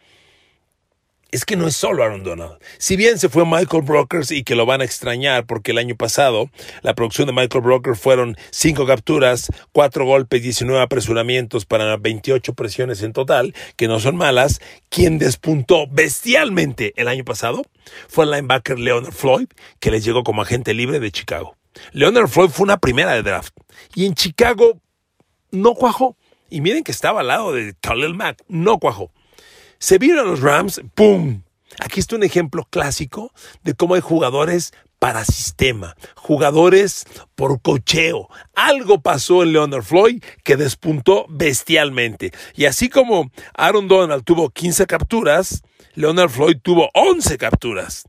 es 1.32 1.46
que 1.46 1.56
no 1.56 1.68
es 1.68 1.76
solo 1.76 2.04
Aaron 2.04 2.24
Donald. 2.24 2.60
Si 2.78 2.96
bien 2.96 3.18
se 3.18 3.28
fue 3.28 3.44
Michael 3.44 3.82
Brokers 3.82 4.30
y 4.30 4.44
que 4.44 4.56
lo 4.56 4.68
van 4.68 4.82
a 4.82 4.86
extrañar 4.86 5.48
porque 5.48 5.72
el 5.72 5.80
año 5.80 5.96
pasado 5.96 6.52
la 6.84 6.94
producción 6.94 7.26
de 7.26 7.34
Michael 7.34 7.64
Brokers 7.64 8.00
fueron 8.00 8.38
5 8.52 8.86
capturas, 8.86 9.48
4 9.74 10.06
golpes, 10.06 10.44
19 10.44 10.80
apresuramientos 10.80 11.66
para 11.66 11.98
28 11.98 12.54
presiones 12.54 13.02
en 13.02 13.14
total, 13.14 13.56
que 13.76 13.88
no 13.88 14.00
son 14.00 14.16
malas, 14.16 14.62
quien 14.90 15.18
despuntó 15.18 15.88
bestialmente 15.88 16.94
el 16.96 17.08
año 17.08 17.26
pasado 17.26 17.64
fue 18.08 18.26
el 18.26 18.32
linebacker 18.32 18.78
Leonard 18.78 19.12
Floyd, 19.12 19.48
que 19.80 19.90
les 19.90 20.06
llegó 20.06 20.24
como 20.24 20.44
agente 20.44 20.76
libre 20.76 21.00
de 21.00 21.12
Chicago. 21.12 21.58
Leonard 21.92 22.28
Floyd 22.28 22.50
fue 22.50 22.64
una 22.66 22.78
primera 22.78 23.14
de 23.14 23.24
draft 23.24 23.56
y 23.96 24.06
en 24.06 24.14
Chicago 24.14 24.80
no 25.52 25.74
cuajó. 25.74 26.16
Y 26.50 26.62
miren 26.62 26.84
que 26.84 26.92
estaba 26.92 27.22
al 27.22 27.28
lado 27.28 27.52
de 27.52 27.76
Khalil 27.82 28.14
Mack, 28.14 28.44
no 28.48 28.80
cuajó. 28.80 29.12
Se 29.80 29.98
vieron 29.98 30.28
los 30.28 30.42
Rams, 30.42 30.82
¡pum! 30.96 31.42
Aquí 31.80 32.00
está 32.00 32.16
un 32.16 32.24
ejemplo 32.24 32.66
clásico 32.70 33.32
de 33.64 33.74
cómo 33.74 33.96
hay 33.96 34.02
jugadores 34.02 34.74
para 35.00 35.26
sistema, 35.26 35.96
jugadores 36.16 37.06
por 37.36 37.62
cocheo. 37.62 38.30
Algo 38.56 39.02
pasó 39.02 39.44
en 39.44 39.54
Leonard 39.54 39.84
Floyd 39.84 40.24
que 40.44 40.56
despuntó 40.56 41.26
bestialmente. 41.30 42.32
Y 42.56 42.66
así 42.66 42.90
como 42.90 43.30
Aaron 43.54 43.88
Donald 43.88 44.24
tuvo 44.24 44.50
15 44.50 44.88
capturas, 44.88 45.62
Leonard 45.94 46.30
Floyd 46.30 46.58
tuvo 46.62 46.90
11 46.94 47.38
capturas. 47.38 48.06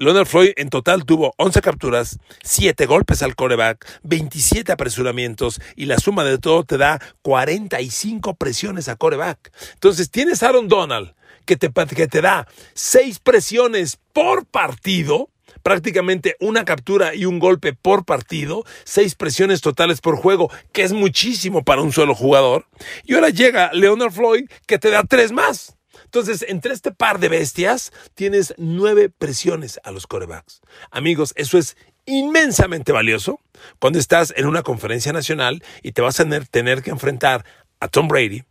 Leonard 0.00 0.26
Floyd 0.26 0.52
en 0.56 0.70
total 0.70 1.04
tuvo 1.04 1.34
11 1.36 1.60
capturas, 1.60 2.18
7 2.42 2.86
golpes 2.86 3.22
al 3.22 3.36
coreback, 3.36 3.86
27 4.02 4.72
apresuramientos 4.72 5.60
y 5.76 5.84
la 5.84 5.98
suma 5.98 6.24
de 6.24 6.38
todo 6.38 6.64
te 6.64 6.78
da 6.78 6.98
45 7.20 8.34
presiones 8.36 8.88
a 8.88 8.96
coreback. 8.96 9.52
Entonces 9.74 10.10
tienes 10.10 10.42
Aaron 10.42 10.68
Donald 10.68 11.12
que 11.44 11.56
te, 11.56 11.70
que 11.70 12.06
te 12.06 12.22
da 12.22 12.48
6 12.72 13.18
presiones 13.18 13.98
por 14.14 14.46
partido, 14.46 15.28
prácticamente 15.62 16.34
una 16.40 16.64
captura 16.64 17.14
y 17.14 17.26
un 17.26 17.38
golpe 17.38 17.74
por 17.74 18.06
partido, 18.06 18.64
6 18.84 19.16
presiones 19.16 19.60
totales 19.60 20.00
por 20.00 20.16
juego, 20.16 20.50
que 20.72 20.82
es 20.82 20.94
muchísimo 20.94 21.62
para 21.62 21.82
un 21.82 21.92
solo 21.92 22.14
jugador. 22.14 22.66
Y 23.04 23.16
ahora 23.16 23.28
llega 23.28 23.70
Leonard 23.74 24.12
Floyd 24.12 24.48
que 24.66 24.78
te 24.78 24.88
da 24.88 25.04
3 25.04 25.32
más. 25.32 25.76
Entonces, 26.12 26.44
entre 26.48 26.72
este 26.72 26.90
par 26.90 27.20
de 27.20 27.28
bestias, 27.28 27.92
tienes 28.16 28.52
nueve 28.58 29.10
presiones 29.10 29.78
a 29.84 29.92
los 29.92 30.08
corebacks. 30.08 30.60
Amigos, 30.90 31.32
eso 31.36 31.56
es 31.56 31.76
inmensamente 32.04 32.90
valioso 32.90 33.38
cuando 33.78 34.00
estás 34.00 34.34
en 34.36 34.46
una 34.46 34.64
conferencia 34.64 35.12
nacional 35.12 35.62
y 35.84 35.92
te 35.92 36.02
vas 36.02 36.18
a 36.18 36.26
tener, 36.50 36.82
que 36.82 36.90
enfrentar 36.90 37.44
a 37.78 37.86
Tom 37.86 38.08
Brady, 38.08 38.42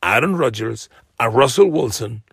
a 0.00 0.14
Aaron 0.14 0.36
Rodgers, 0.36 0.90
a 1.16 1.28
Russell 1.28 1.66
Wilson, 1.70 2.24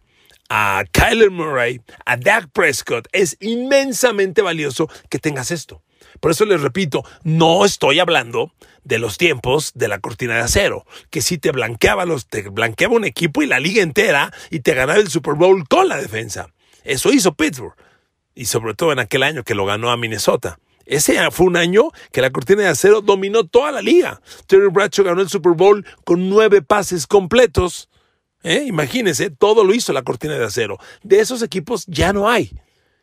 a 0.49 0.83
Kyler 0.91 1.29
Murray, 1.29 1.79
a 2.07 2.17
Dak 2.17 2.49
Prescott. 2.49 3.07
Es 3.11 3.37
inmensamente 3.39 4.41
valioso 4.41 4.89
que 5.09 5.19
tengas 5.19 5.51
esto. 5.51 5.83
Por 6.19 6.31
eso 6.31 6.45
les 6.45 6.61
repito, 6.61 7.03
no 7.23 7.65
estoy 7.65 7.99
hablando 7.99 8.53
de 8.83 8.99
los 8.99 9.17
tiempos 9.17 9.71
de 9.75 9.87
la 9.87 9.99
cortina 9.99 10.35
de 10.35 10.41
acero, 10.41 10.85
que 11.09 11.21
si 11.21 11.37
te 11.37 11.51
blanqueaba 11.51 12.05
los, 12.05 12.27
te 12.27 12.49
blanqueaba 12.49 12.95
un 12.95 13.05
equipo 13.05 13.41
y 13.41 13.47
la 13.47 13.59
liga 13.59 13.83
entera 13.83 14.33
y 14.49 14.61
te 14.61 14.73
ganaba 14.73 14.99
el 14.99 15.09
Super 15.09 15.35
Bowl 15.35 15.67
con 15.67 15.87
la 15.87 15.97
defensa. 15.97 16.49
Eso 16.83 17.11
hizo 17.11 17.33
Pittsburgh. 17.33 17.75
Y 18.33 18.45
sobre 18.45 18.73
todo 18.73 18.91
en 18.91 18.99
aquel 18.99 19.23
año 19.23 19.43
que 19.43 19.55
lo 19.55 19.65
ganó 19.65 19.91
a 19.91 19.97
Minnesota. 19.97 20.57
Ese 20.85 21.29
fue 21.31 21.45
un 21.45 21.57
año 21.57 21.91
que 22.11 22.21
la 22.21 22.31
cortina 22.31 22.63
de 22.63 22.69
acero 22.69 23.01
dominó 23.01 23.45
toda 23.45 23.71
la 23.71 23.81
liga. 23.81 24.21
Terry 24.47 24.67
Bradshaw 24.69 25.05
ganó 25.05 25.21
el 25.21 25.29
Super 25.29 25.53
Bowl 25.53 25.85
con 26.03 26.29
nueve 26.29 26.61
pases 26.61 27.07
completos. 27.07 27.89
¿Eh? 28.43 28.63
Imagínense, 28.67 29.29
todo 29.29 29.63
lo 29.63 29.73
hizo 29.73 29.93
la 29.93 30.01
cortina 30.01 30.37
de 30.37 30.45
acero. 30.45 30.79
De 31.03 31.19
esos 31.19 31.43
equipos 31.43 31.85
ya 31.87 32.13
no 32.13 32.29
hay. 32.29 32.51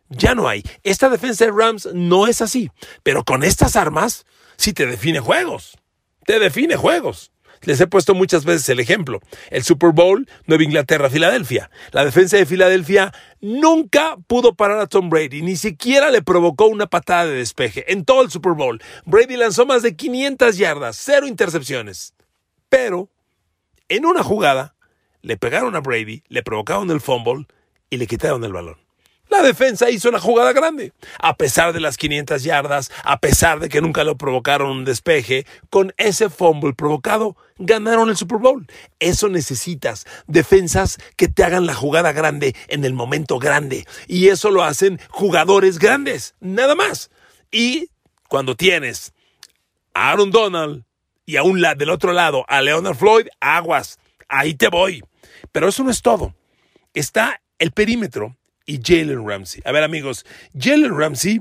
Ya 0.08 0.34
no 0.34 0.48
hay. 0.48 0.62
Esta 0.82 1.08
defensa 1.08 1.44
de 1.44 1.52
Rams 1.52 1.88
no 1.92 2.26
es 2.26 2.40
así. 2.40 2.70
Pero 3.02 3.24
con 3.24 3.44
estas 3.44 3.76
armas, 3.76 4.26
sí 4.56 4.72
te 4.72 4.86
define 4.86 5.20
juegos. 5.20 5.76
Te 6.24 6.38
define 6.38 6.76
juegos. 6.76 7.32
Les 7.62 7.80
he 7.80 7.86
puesto 7.86 8.14
muchas 8.14 8.44
veces 8.44 8.68
el 8.68 8.80
ejemplo. 8.80 9.20
El 9.50 9.64
Super 9.64 9.90
Bowl, 9.90 10.28
Nueva 10.46 10.62
Inglaterra, 10.62 11.10
Filadelfia. 11.10 11.70
La 11.90 12.04
defensa 12.04 12.36
de 12.36 12.46
Filadelfia 12.46 13.12
nunca 13.40 14.16
pudo 14.26 14.54
parar 14.54 14.78
a 14.78 14.86
Tom 14.86 15.10
Brady, 15.10 15.42
ni 15.42 15.56
siquiera 15.56 16.10
le 16.10 16.22
provocó 16.22 16.66
una 16.66 16.86
patada 16.86 17.26
de 17.26 17.36
despeje 17.36 17.92
en 17.92 18.04
todo 18.04 18.22
el 18.22 18.30
Super 18.30 18.52
Bowl. 18.52 18.80
Brady 19.06 19.36
lanzó 19.36 19.66
más 19.66 19.82
de 19.82 19.96
500 19.96 20.56
yardas, 20.56 20.96
cero 20.96 21.26
intercepciones. 21.26 22.14
Pero, 22.68 23.10
en 23.88 24.06
una 24.06 24.22
jugada, 24.22 24.76
le 25.22 25.36
pegaron 25.36 25.74
a 25.74 25.80
Brady, 25.80 26.22
le 26.28 26.42
provocaron 26.42 26.90
el 26.90 27.00
fumble 27.00 27.46
y 27.90 27.96
le 27.96 28.06
quitaron 28.06 28.44
el 28.44 28.52
balón. 28.52 28.87
La 29.28 29.42
defensa 29.42 29.90
hizo 29.90 30.08
una 30.08 30.20
jugada 30.20 30.52
grande. 30.52 30.92
A 31.18 31.36
pesar 31.36 31.72
de 31.72 31.80
las 31.80 31.96
500 31.98 32.42
yardas, 32.42 32.90
a 33.04 33.20
pesar 33.20 33.60
de 33.60 33.68
que 33.68 33.82
nunca 33.82 34.02
lo 34.04 34.16
provocaron 34.16 34.70
un 34.70 34.84
despeje, 34.84 35.46
con 35.68 35.92
ese 35.98 36.30
fumble 36.30 36.72
provocado, 36.72 37.36
ganaron 37.58 38.08
el 38.08 38.16
Super 38.16 38.38
Bowl. 38.38 38.66
Eso 39.00 39.28
necesitas. 39.28 40.06
Defensas 40.26 40.98
que 41.16 41.28
te 41.28 41.44
hagan 41.44 41.66
la 41.66 41.74
jugada 41.74 42.12
grande 42.12 42.56
en 42.68 42.84
el 42.84 42.94
momento 42.94 43.38
grande. 43.38 43.86
Y 44.06 44.28
eso 44.28 44.50
lo 44.50 44.64
hacen 44.64 44.98
jugadores 45.10 45.78
grandes. 45.78 46.34
Nada 46.40 46.74
más. 46.74 47.10
Y 47.50 47.90
cuando 48.28 48.56
tienes 48.56 49.12
a 49.92 50.10
Aaron 50.12 50.30
Donald 50.30 50.84
y 51.26 51.36
a 51.36 51.42
un 51.42 51.60
del 51.60 51.90
otro 51.90 52.12
lado 52.12 52.46
a 52.48 52.62
Leonard 52.62 52.96
Floyd, 52.96 53.26
aguas. 53.40 53.98
Ahí 54.28 54.54
te 54.54 54.68
voy. 54.68 55.04
Pero 55.52 55.68
eso 55.68 55.84
no 55.84 55.90
es 55.90 56.00
todo. 56.00 56.34
Está 56.94 57.42
el 57.58 57.72
perímetro 57.72 58.36
y 58.68 58.80
Jalen 58.84 59.26
Ramsey. 59.26 59.62
A 59.64 59.72
ver 59.72 59.82
amigos, 59.82 60.24
Jalen 60.56 60.96
Ramsey 60.96 61.40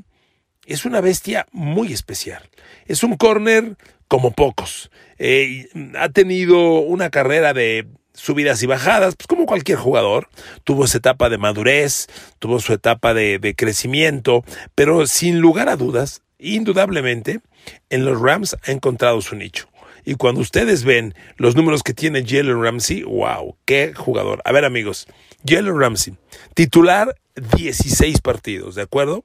es 0.65 0.85
una 0.85 1.01
bestia 1.01 1.45
muy 1.51 1.91
especial. 1.93 2.49
Es 2.85 3.03
un 3.03 3.17
corner 3.17 3.75
como 4.07 4.31
pocos. 4.31 4.89
Eh, 5.19 5.67
ha 5.99 6.09
tenido 6.09 6.79
una 6.79 7.09
carrera 7.09 7.53
de 7.53 7.85
subidas 8.13 8.63
y 8.63 8.65
bajadas, 8.65 9.15
pues 9.17 9.27
como 9.27 9.45
cualquier 9.45 9.77
jugador. 9.77 10.29
Tuvo 10.63 10.85
esa 10.85 10.99
etapa 10.99 11.29
de 11.29 11.37
madurez, 11.37 12.07
tuvo 12.39 12.61
su 12.61 12.73
etapa 12.73 13.13
de, 13.13 13.39
de 13.39 13.55
crecimiento, 13.55 14.45
pero 14.73 15.05
sin 15.05 15.39
lugar 15.39 15.67
a 15.67 15.75
dudas, 15.75 16.21
indudablemente, 16.39 17.41
en 17.89 18.05
los 18.05 18.21
Rams 18.21 18.55
ha 18.65 18.71
encontrado 18.71 19.19
su 19.21 19.35
nicho. 19.35 19.67
Y 20.05 20.15
cuando 20.15 20.39
ustedes 20.39 20.85
ven 20.85 21.13
los 21.35 21.57
números 21.57 21.83
que 21.83 21.93
tiene 21.93 22.23
Jalen 22.25 22.63
Ramsey, 22.63 23.03
wow, 23.03 23.57
qué 23.65 23.93
jugador. 23.93 24.41
A 24.45 24.53
ver 24.53 24.63
amigos, 24.63 25.07
Jalen 25.45 25.79
Ramsey, 25.79 26.17
titular 26.53 27.15
16 27.35 28.21
partidos, 28.21 28.75
¿de 28.75 28.81
acuerdo? 28.81 29.23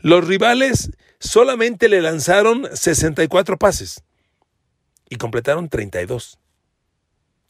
Los 0.00 0.26
rivales 0.26 0.90
solamente 1.18 1.88
le 1.88 2.02
lanzaron 2.02 2.68
64 2.72 3.58
pases 3.58 4.02
y 5.08 5.16
completaron 5.16 5.68
32. 5.68 6.38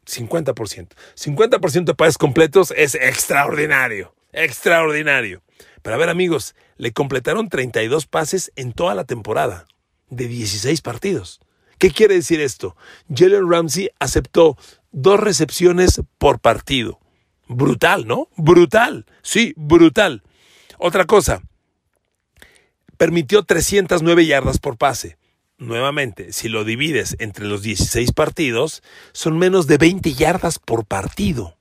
50%. 0.06 0.88
50% 1.14 1.84
de 1.84 1.94
pases 1.94 2.18
completos 2.18 2.72
es 2.76 2.94
extraordinario, 2.94 4.14
extraordinario. 4.32 5.42
Pero 5.82 5.96
a 5.96 5.98
ver 5.98 6.08
amigos, 6.08 6.54
le 6.76 6.92
completaron 6.92 7.48
32 7.48 8.06
pases 8.06 8.52
en 8.56 8.72
toda 8.72 8.94
la 8.94 9.04
temporada, 9.04 9.66
de 10.10 10.28
16 10.28 10.80
partidos. 10.80 11.40
¿Qué 11.78 11.90
quiere 11.90 12.14
decir 12.14 12.40
esto? 12.40 12.76
Jalen 13.12 13.50
Ramsey 13.50 13.90
aceptó 13.98 14.56
dos 14.92 15.18
recepciones 15.18 16.00
por 16.18 16.40
partido. 16.40 17.01
Brutal, 17.48 18.06
¿no? 18.06 18.28
Brutal. 18.36 19.06
Sí, 19.22 19.54
brutal. 19.56 20.22
Otra 20.78 21.04
cosa, 21.04 21.42
permitió 22.96 23.42
309 23.42 24.26
yardas 24.26 24.58
por 24.58 24.76
pase. 24.76 25.16
Nuevamente, 25.58 26.32
si 26.32 26.48
lo 26.48 26.64
divides 26.64 27.16
entre 27.20 27.44
los 27.46 27.62
16 27.62 28.12
partidos, 28.12 28.82
son 29.12 29.38
menos 29.38 29.66
de 29.66 29.78
20 29.78 30.12
yardas 30.14 30.58
por 30.58 30.84
partido 30.84 31.56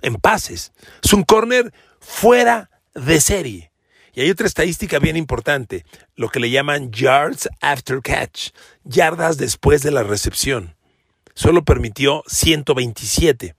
en 0.00 0.14
pases. 0.16 0.72
Es 1.02 1.12
un 1.12 1.22
corner 1.22 1.72
fuera 2.00 2.70
de 2.94 3.20
serie. 3.20 3.72
Y 4.14 4.22
hay 4.22 4.30
otra 4.30 4.46
estadística 4.46 4.98
bien 4.98 5.16
importante, 5.16 5.84
lo 6.14 6.30
que 6.30 6.40
le 6.40 6.48
llaman 6.48 6.90
yards 6.90 7.50
after 7.60 8.00
catch, 8.00 8.50
yardas 8.84 9.36
después 9.36 9.82
de 9.82 9.90
la 9.90 10.02
recepción. 10.02 10.74
Solo 11.34 11.64
permitió 11.64 12.22
127. 12.26 13.54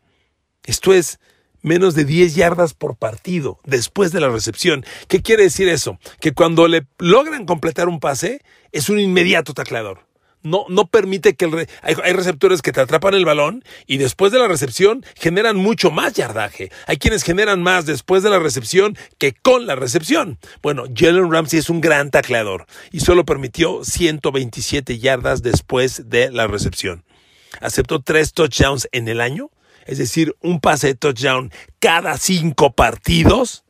Esto 0.63 0.93
es 0.93 1.19
menos 1.67 1.93
de 1.93 2.05
10 2.05 2.35
yardas 2.35 2.73
por 2.73 2.95
partido 2.95 3.59
después 3.65 4.11
de 4.11 4.21
la 4.21 4.29
recepción. 4.29 4.85
¿Qué 5.07 5.21
quiere 5.21 5.43
decir 5.43 5.67
eso? 5.67 5.99
Que 6.19 6.33
cuando 6.33 6.67
le 6.67 6.87
logran 6.97 7.45
completar 7.45 7.87
un 7.87 7.99
pase, 7.99 8.41
es 8.71 8.89
un 8.89 8.99
inmediato 8.99 9.53
tacleador. 9.53 10.07
No, 10.43 10.65
no 10.69 10.87
permite 10.87 11.35
que 11.35 11.45
el 11.45 11.67
hay, 11.81 11.95
hay, 12.03 12.13
receptores 12.13 12.61
que 12.61 12.71
te 12.71 12.79
atrapan 12.79 13.15
el 13.15 13.25
balón 13.25 13.63
y 13.85 13.97
después 13.97 14.31
de 14.31 14.39
la 14.39 14.47
recepción 14.47 15.03
generan 15.15 15.57
mucho 15.57 15.91
más 15.91 16.13
yardaje. 16.13 16.71
Hay 16.85 16.97
quienes 16.97 17.23
generan 17.23 17.61
más 17.61 17.85
después 17.85 18.23
de 18.23 18.29
la 18.29 18.39
recepción 18.39 18.95
que 19.17 19.33
con 19.33 19.65
la 19.65 19.75
recepción. 19.75 20.37
Bueno, 20.61 20.85
Jalen 20.95 21.31
Ramsey 21.31 21.59
es 21.59 21.69
un 21.69 21.81
gran 21.81 22.11
tacleador 22.11 22.65
y 22.91 22.99
solo 22.99 23.25
permitió 23.25 23.83
127 23.83 24.99
yardas 24.99 25.41
después 25.41 26.09
de 26.09 26.31
la 26.31 26.47
recepción. 26.47 27.03
Aceptó 27.59 28.01
tres 28.01 28.33
touchdowns 28.33 28.87
en 28.91 29.07
el 29.07 29.21
año 29.21 29.49
es 29.87 29.97
decir, 29.97 30.35
un 30.41 30.59
pase 30.59 30.87
de 30.87 30.95
touchdown 30.95 31.51
cada 31.79 32.17
cinco 32.17 32.73
partidos. 32.73 33.63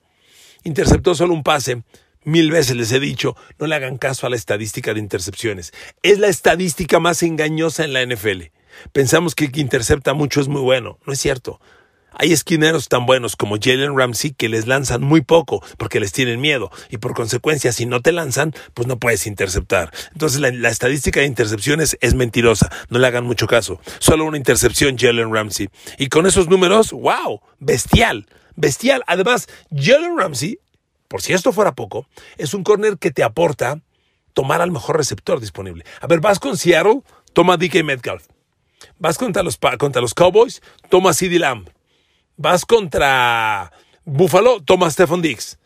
Interceptó 0.64 1.16
solo 1.16 1.34
un 1.34 1.44
pase. 1.44 1.84
Mil 2.24 2.52
veces 2.52 2.76
les 2.76 2.92
he 2.92 3.00
dicho, 3.00 3.38
no 3.58 3.68
le 3.68 3.76
hagan 3.76 3.98
caso 3.98 4.28
a 4.28 4.30
la 4.30 4.36
estadística 4.36 4.94
de 4.94 5.00
intercepciones. 5.00 5.72
Es 6.04 6.20
la 6.20 6.28
estadística 6.28 7.00
más 7.00 7.24
engañosa 7.24 7.86
en 7.86 7.94
la 7.94 8.06
NFL. 8.06 8.52
Pensamos 8.92 9.34
que 9.34 9.46
el 9.46 9.52
que 9.52 9.62
intercepta 9.62 10.14
mucho 10.14 10.42
es 10.42 10.50
muy 10.50 10.62
bueno. 10.62 11.00
No 11.06 11.14
es 11.14 11.20
cierto. 11.20 11.62
Hay 12.12 12.32
esquineros 12.32 12.88
tan 12.88 13.06
buenos 13.06 13.36
como 13.36 13.58
Jalen 13.62 13.96
Ramsey 13.96 14.32
que 14.32 14.50
les 14.50 14.66
lanzan 14.66 15.02
muy 15.02 15.22
poco 15.22 15.64
porque 15.78 16.00
les 16.00 16.12
tienen 16.12 16.42
miedo 16.42 16.72
y 16.90 16.98
por 16.98 17.14
consecuencia 17.14 17.72
si 17.72 17.86
no 17.86 18.02
te 18.02 18.12
lanzan 18.12 18.54
pues 18.74 18.88
no 18.88 18.98
puedes 18.98 19.28
interceptar. 19.28 19.92
Entonces 20.14 20.40
la, 20.40 20.70
estadística 20.70 21.20
de 21.20 21.28
intercepciones 21.28 21.98
es 22.02 22.16
mentirosa, 22.16 22.72
no 22.90 22.98
le 22.98 23.08
hagan 23.08 23.26
mucho 23.26 23.46
caso. 23.46 23.80
Solo 24.00 24.26
una 24.26 24.38
intercepción 24.38 24.98
Jalen 24.98 25.34
Ramsey. 25.34 25.70
Y 26.00 26.08
con 26.08 26.26
esos 26.26 26.48
números, 26.48 26.92
wow, 26.92 27.42
bestial, 27.60 28.28
bestial. 28.56 29.04
Además, 29.06 29.48
Jalen 29.70 30.18
Ramsey, 30.18 30.60
por 31.08 31.22
si 31.22 31.34
esto 31.34 31.52
fuera 31.52 31.76
poco, 31.76 32.08
es 32.38 32.54
un 32.54 32.64
corner 32.64 32.98
que 32.98 33.12
te 33.12 33.24
aporta 33.24 33.82
tomar 34.34 34.62
al 34.62 34.72
mejor 34.72 34.98
receptor 34.98 35.40
disponible. 35.40 35.86
A 36.02 36.08
ver, 36.08 36.20
vas 36.20 36.40
con 36.40 36.58
Seattle, 36.58 37.02
toma 37.34 37.58
DK 37.58 37.84
Metcalf. 37.84 38.26
Vas 38.98 39.18
contra 39.18 39.44
los, 39.44 39.60
contra 39.78 40.02
los 40.02 40.14
Cowboys, 40.14 40.62
toma 40.90 41.14
CD 41.14 41.38
Lamb 41.38 41.68
vas 42.38 42.66
contra 42.66 43.72
Buffalo, 44.06 44.62
toma 44.64 44.90
Stephon 44.90 45.22
Diggs. 45.22 45.60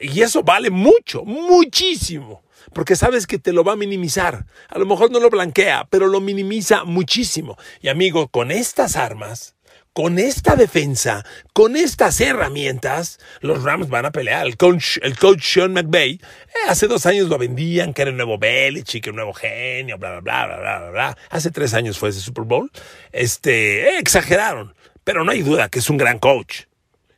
Y 0.00 0.22
eso 0.22 0.42
vale 0.42 0.70
mucho, 0.70 1.24
muchísimo. 1.24 2.42
Porque 2.72 2.96
sabes 2.96 3.26
que 3.26 3.38
te 3.38 3.52
lo 3.52 3.64
va 3.64 3.72
a 3.72 3.76
minimizar. 3.76 4.46
A 4.68 4.78
lo 4.78 4.86
mejor 4.86 5.10
no 5.10 5.20
lo 5.20 5.28
blanquea, 5.28 5.88
pero 5.90 6.06
lo 6.06 6.20
minimiza 6.20 6.84
muchísimo. 6.84 7.58
Y 7.80 7.88
amigo, 7.88 8.28
con 8.28 8.50
estas 8.50 8.96
armas, 8.96 9.56
con 9.92 10.18
esta 10.18 10.56
defensa, 10.56 11.24
con 11.52 11.76
estas 11.76 12.20
herramientas, 12.20 13.18
los 13.40 13.62
Rams 13.62 13.88
van 13.88 14.06
a 14.06 14.12
pelear. 14.12 14.46
El 14.46 14.56
coach, 14.56 15.00
Sean 15.42 15.74
McVay, 15.74 16.12
eh, 16.12 16.68
hace 16.68 16.86
dos 16.86 17.04
años 17.04 17.28
lo 17.28 17.36
vendían, 17.36 17.92
que 17.92 18.02
era 18.02 18.10
el 18.10 18.16
nuevo 18.16 18.38
Belichick, 18.38 19.06
el 19.08 19.16
nuevo 19.16 19.34
genio, 19.34 19.98
bla, 19.98 20.20
bla, 20.20 20.46
bla, 20.46 20.46
bla, 20.46 20.78
bla, 20.78 20.90
bla. 20.90 21.18
Hace 21.30 21.50
tres 21.50 21.74
años 21.74 21.98
fue 21.98 22.08
ese 22.08 22.20
Super 22.20 22.44
Bowl. 22.44 22.70
Este, 23.10 23.88
eh, 23.88 23.98
exageraron. 23.98 24.74
Pero 25.04 25.24
no 25.24 25.32
hay 25.32 25.42
duda 25.42 25.68
que 25.68 25.78
es 25.78 25.90
un 25.90 25.96
gran 25.96 26.18
coach. 26.18 26.62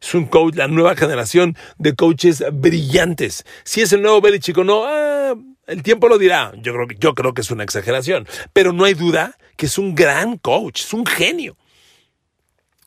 Es 0.00 0.14
un 0.14 0.26
coach, 0.26 0.54
la 0.56 0.68
nueva 0.68 0.96
generación 0.96 1.56
de 1.78 1.94
coaches 1.94 2.44
brillantes. 2.52 3.44
Si 3.64 3.80
es 3.80 3.92
el 3.92 4.02
nuevo 4.02 4.20
Belichick 4.20 4.58
o 4.58 4.64
no, 4.64 4.84
ah, 4.84 5.34
el 5.66 5.82
tiempo 5.82 6.08
lo 6.08 6.18
dirá. 6.18 6.52
Yo 6.58 6.74
creo, 6.74 6.86
yo 6.98 7.14
creo 7.14 7.32
que 7.32 7.40
es 7.40 7.50
una 7.50 7.64
exageración. 7.64 8.28
Pero 8.52 8.72
no 8.72 8.84
hay 8.84 8.94
duda 8.94 9.38
que 9.56 9.66
es 9.66 9.78
un 9.78 9.94
gran 9.94 10.36
coach, 10.36 10.82
es 10.82 10.92
un 10.92 11.06
genio. 11.06 11.56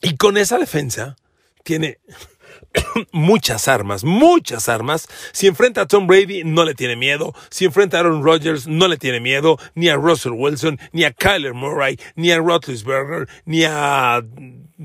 Y 0.00 0.16
con 0.16 0.36
esa 0.36 0.58
defensa 0.58 1.16
tiene 1.64 1.98
muchas 3.12 3.68
armas, 3.68 4.04
muchas 4.04 4.68
armas. 4.68 5.08
Si 5.32 5.46
enfrenta 5.46 5.82
a 5.82 5.86
Tom 5.86 6.06
Brady, 6.06 6.44
no 6.44 6.64
le 6.64 6.74
tiene 6.74 6.96
miedo. 6.96 7.34
Si 7.50 7.64
enfrenta 7.64 7.96
a 7.96 8.00
Aaron 8.00 8.22
Rodgers, 8.22 8.66
no 8.66 8.88
le 8.88 8.96
tiene 8.96 9.20
miedo. 9.20 9.58
Ni 9.74 9.88
a 9.88 9.96
Russell 9.96 10.32
Wilson, 10.32 10.78
ni 10.92 11.04
a 11.04 11.12
Kyler 11.12 11.54
Murray, 11.54 11.98
ni 12.16 12.30
a 12.30 12.38
Roethlisberger, 12.38 13.28
ni 13.44 13.64
a 13.64 14.22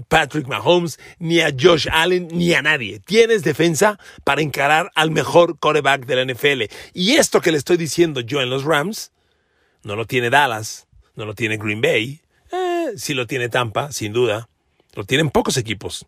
Patrick 0.08 0.48
Mahomes, 0.48 1.00
ni 1.19 1.41
a 1.41 1.54
Josh 1.58 1.88
Allen, 1.91 2.28
ni 2.32 2.54
a 2.54 2.62
nadie. 2.62 3.00
Tienes 3.00 3.43
defensa 3.43 4.00
para 4.24 4.41
encarar 4.41 4.91
al 4.96 5.12
mejor 5.12 5.60
coreback 5.60 6.06
de 6.06 6.15
la 6.15 6.34
NFL. 6.34 6.63
Y 6.93 7.13
esto 7.13 7.41
que 7.41 7.52
le 7.52 7.58
estoy 7.58 7.78
diciendo 7.78 8.22
yo 8.22 8.41
en 8.41 8.50
los 8.50 8.63
Rams, 8.63 9.12
no 9.84 9.96
lo 9.96 10.06
tiene 10.06 10.30
Dallas, 10.30 10.88
no 11.15 11.26
lo 11.26 11.36
tiene 11.36 11.58
Green 11.58 11.82
Bay. 11.82 12.22
Eh, 12.52 12.91
sí 12.98 13.13
lo 13.13 13.28
tiene 13.28 13.50
Tampa, 13.50 13.91
sin 13.91 14.13
duda. 14.13 14.50
Lo 14.96 15.04
tienen 15.06 15.30
pocos 15.30 15.58
equipos. 15.58 16.06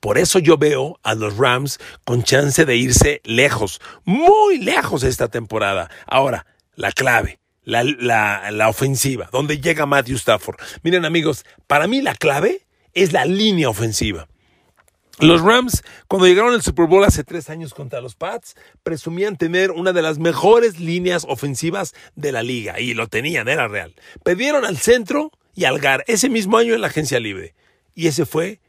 Por 0.00 0.18
eso 0.18 0.38
yo 0.38 0.56
veo 0.56 0.98
a 1.02 1.14
los 1.14 1.36
Rams 1.36 1.78
con 2.04 2.22
chance 2.22 2.64
de 2.64 2.76
irse 2.76 3.20
lejos, 3.24 3.80
muy 4.04 4.58
lejos 4.58 5.02
esta 5.02 5.28
temporada. 5.28 5.90
Ahora, 6.06 6.46
la 6.74 6.92
clave, 6.92 7.38
la, 7.64 7.84
la, 7.84 8.68
ofensiva, 8.68 9.28
donde 9.32 9.60
llega 9.60 9.86
Matthew 9.86 10.16
Stafford. 10.16 10.56
Miren 10.82 11.04
amigos, 11.04 11.44
para 11.66 11.86
mí 11.86 12.00
la 12.00 12.14
clave 12.14 12.66
es 12.94 13.12
la 13.12 13.24
línea 13.24 13.68
ofensiva. 13.68 14.28
Los 15.20 15.42
Rams, 15.42 15.84
cuando 16.08 16.26
llegaron 16.26 16.54
al 16.54 16.62
Super 16.62 16.86
Bowl 16.86 17.04
hace 17.04 17.22
tres 17.22 17.50
años 17.50 17.74
contra 17.74 18.00
los 18.00 18.16
Pats, 18.16 18.56
presumían 18.82 19.36
tener 19.36 19.70
una 19.70 19.92
de 19.92 20.02
las 20.02 20.18
mejores 20.18 20.80
líneas 20.80 21.26
ofensivas 21.28 21.94
de 22.16 22.32
la 22.32 22.42
liga, 22.42 22.80
y 22.80 22.94
lo 22.94 23.06
tenían, 23.06 23.46
era 23.46 23.68
real. 23.68 23.94
Perdieron 24.24 24.64
al 24.64 24.78
centro 24.78 25.30
y 25.54 25.64
al 25.64 25.78
GAR 25.78 26.02
ese 26.06 26.28
mismo 26.30 26.56
año 26.56 26.74
en 26.74 26.80
la 26.80 26.86
agencia 26.86 27.20
libre, 27.20 27.54
y 27.94 28.06
ese 28.08 28.24
fue 28.24 28.60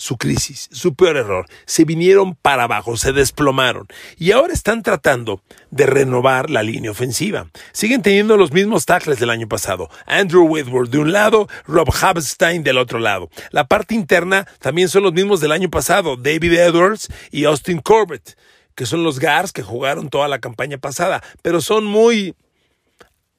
su 0.00 0.16
crisis, 0.16 0.68
su 0.72 0.94
peor 0.94 1.16
error. 1.16 1.46
Se 1.66 1.84
vinieron 1.84 2.34
para 2.34 2.64
abajo, 2.64 2.96
se 2.96 3.12
desplomaron 3.12 3.86
y 4.16 4.32
ahora 4.32 4.54
están 4.54 4.82
tratando 4.82 5.42
de 5.70 5.86
renovar 5.86 6.48
la 6.48 6.62
línea 6.62 6.90
ofensiva. 6.90 7.50
Siguen 7.72 8.00
teniendo 8.00 8.36
los 8.38 8.50
mismos 8.50 8.86
tackles 8.86 9.20
del 9.20 9.30
año 9.30 9.46
pasado. 9.46 9.90
Andrew 10.06 10.44
Whitworth 10.44 10.90
de 10.90 10.98
un 10.98 11.12
lado, 11.12 11.48
Rob 11.66 11.88
Habstein 12.00 12.62
del 12.62 12.78
otro 12.78 12.98
lado. 12.98 13.28
La 13.50 13.66
parte 13.66 13.94
interna 13.94 14.48
también 14.58 14.88
son 14.88 15.02
los 15.02 15.12
mismos 15.12 15.40
del 15.40 15.52
año 15.52 15.68
pasado, 15.68 16.16
David 16.16 16.54
Edwards 16.54 17.08
y 17.30 17.44
Austin 17.44 17.80
Corbett, 17.80 18.38
que 18.74 18.86
son 18.86 19.04
los 19.04 19.18
Gars 19.18 19.52
que 19.52 19.62
jugaron 19.62 20.08
toda 20.08 20.28
la 20.28 20.38
campaña 20.38 20.78
pasada, 20.78 21.22
pero 21.42 21.60
son 21.60 21.84
muy 21.84 22.34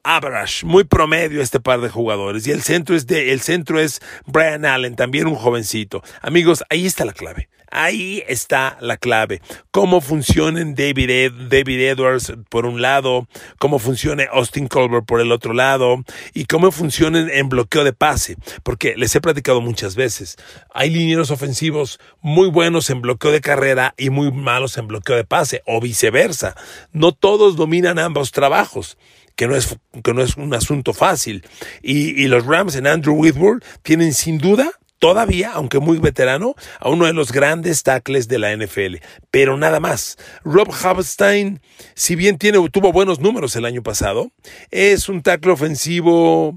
average, 0.04 0.64
muy 0.64 0.84
promedio 0.84 1.42
este 1.42 1.60
par 1.60 1.80
de 1.80 1.88
jugadores. 1.88 2.46
Y 2.46 2.50
el 2.50 2.62
centro 2.62 2.96
es 2.96 3.06
de, 3.06 3.32
el 3.32 3.40
centro 3.40 3.78
es 3.78 4.00
Brian 4.26 4.64
Allen, 4.64 4.96
también 4.96 5.26
un 5.26 5.36
jovencito. 5.36 6.02
Amigos, 6.20 6.64
ahí 6.70 6.86
está 6.86 7.04
la 7.04 7.12
clave. 7.12 7.48
Ahí 7.74 8.22
está 8.28 8.76
la 8.82 8.98
clave. 8.98 9.40
Cómo 9.70 10.02
funcionen 10.02 10.74
David, 10.74 11.32
David 11.48 11.80
Edwards 11.80 12.34
por 12.50 12.66
un 12.66 12.82
lado, 12.82 13.26
cómo 13.58 13.78
funcione 13.78 14.28
Austin 14.30 14.68
Colbert 14.68 15.06
por 15.06 15.22
el 15.22 15.32
otro 15.32 15.54
lado 15.54 16.04
y 16.34 16.44
cómo 16.44 16.70
funcionen 16.70 17.30
en 17.30 17.48
bloqueo 17.48 17.82
de 17.82 17.94
pase. 17.94 18.36
Porque 18.62 18.94
les 18.98 19.14
he 19.16 19.22
platicado 19.22 19.62
muchas 19.62 19.96
veces. 19.96 20.36
Hay 20.74 20.90
linieros 20.90 21.30
ofensivos 21.30 21.98
muy 22.20 22.50
buenos 22.50 22.90
en 22.90 23.00
bloqueo 23.00 23.32
de 23.32 23.40
carrera 23.40 23.94
y 23.96 24.10
muy 24.10 24.30
malos 24.30 24.76
en 24.76 24.86
bloqueo 24.86 25.16
de 25.16 25.24
pase 25.24 25.62
o 25.64 25.80
viceversa. 25.80 26.54
No 26.92 27.12
todos 27.12 27.56
dominan 27.56 27.98
ambos 27.98 28.32
trabajos. 28.32 28.98
Que 29.36 29.46
no 29.46 29.56
es, 29.56 29.76
que 30.02 30.14
no 30.14 30.22
es 30.22 30.36
un 30.36 30.54
asunto 30.54 30.92
fácil. 30.92 31.44
Y, 31.82 32.22
y 32.22 32.28
los 32.28 32.46
Rams 32.46 32.76
en 32.76 32.86
Andrew 32.86 33.14
Whitworth 33.14 33.64
tienen 33.82 34.14
sin 34.14 34.38
duda 34.38 34.72
todavía, 35.02 35.50
aunque 35.54 35.80
muy 35.80 35.98
veterano, 35.98 36.54
a 36.78 36.88
uno 36.88 37.06
de 37.06 37.12
los 37.12 37.32
grandes 37.32 37.82
tackles 37.82 38.28
de 38.28 38.38
la 38.38 38.56
NFL. 38.56 38.98
Pero 39.32 39.56
nada 39.56 39.80
más. 39.80 40.16
Rob 40.44 40.72
Havenstein, 40.72 41.60
si 41.94 42.14
bien 42.14 42.38
tiene, 42.38 42.58
tuvo 42.70 42.92
buenos 42.92 43.18
números 43.18 43.56
el 43.56 43.64
año 43.64 43.82
pasado, 43.82 44.30
es 44.70 45.08
un 45.08 45.20
tackle 45.22 45.50
ofensivo 45.50 46.56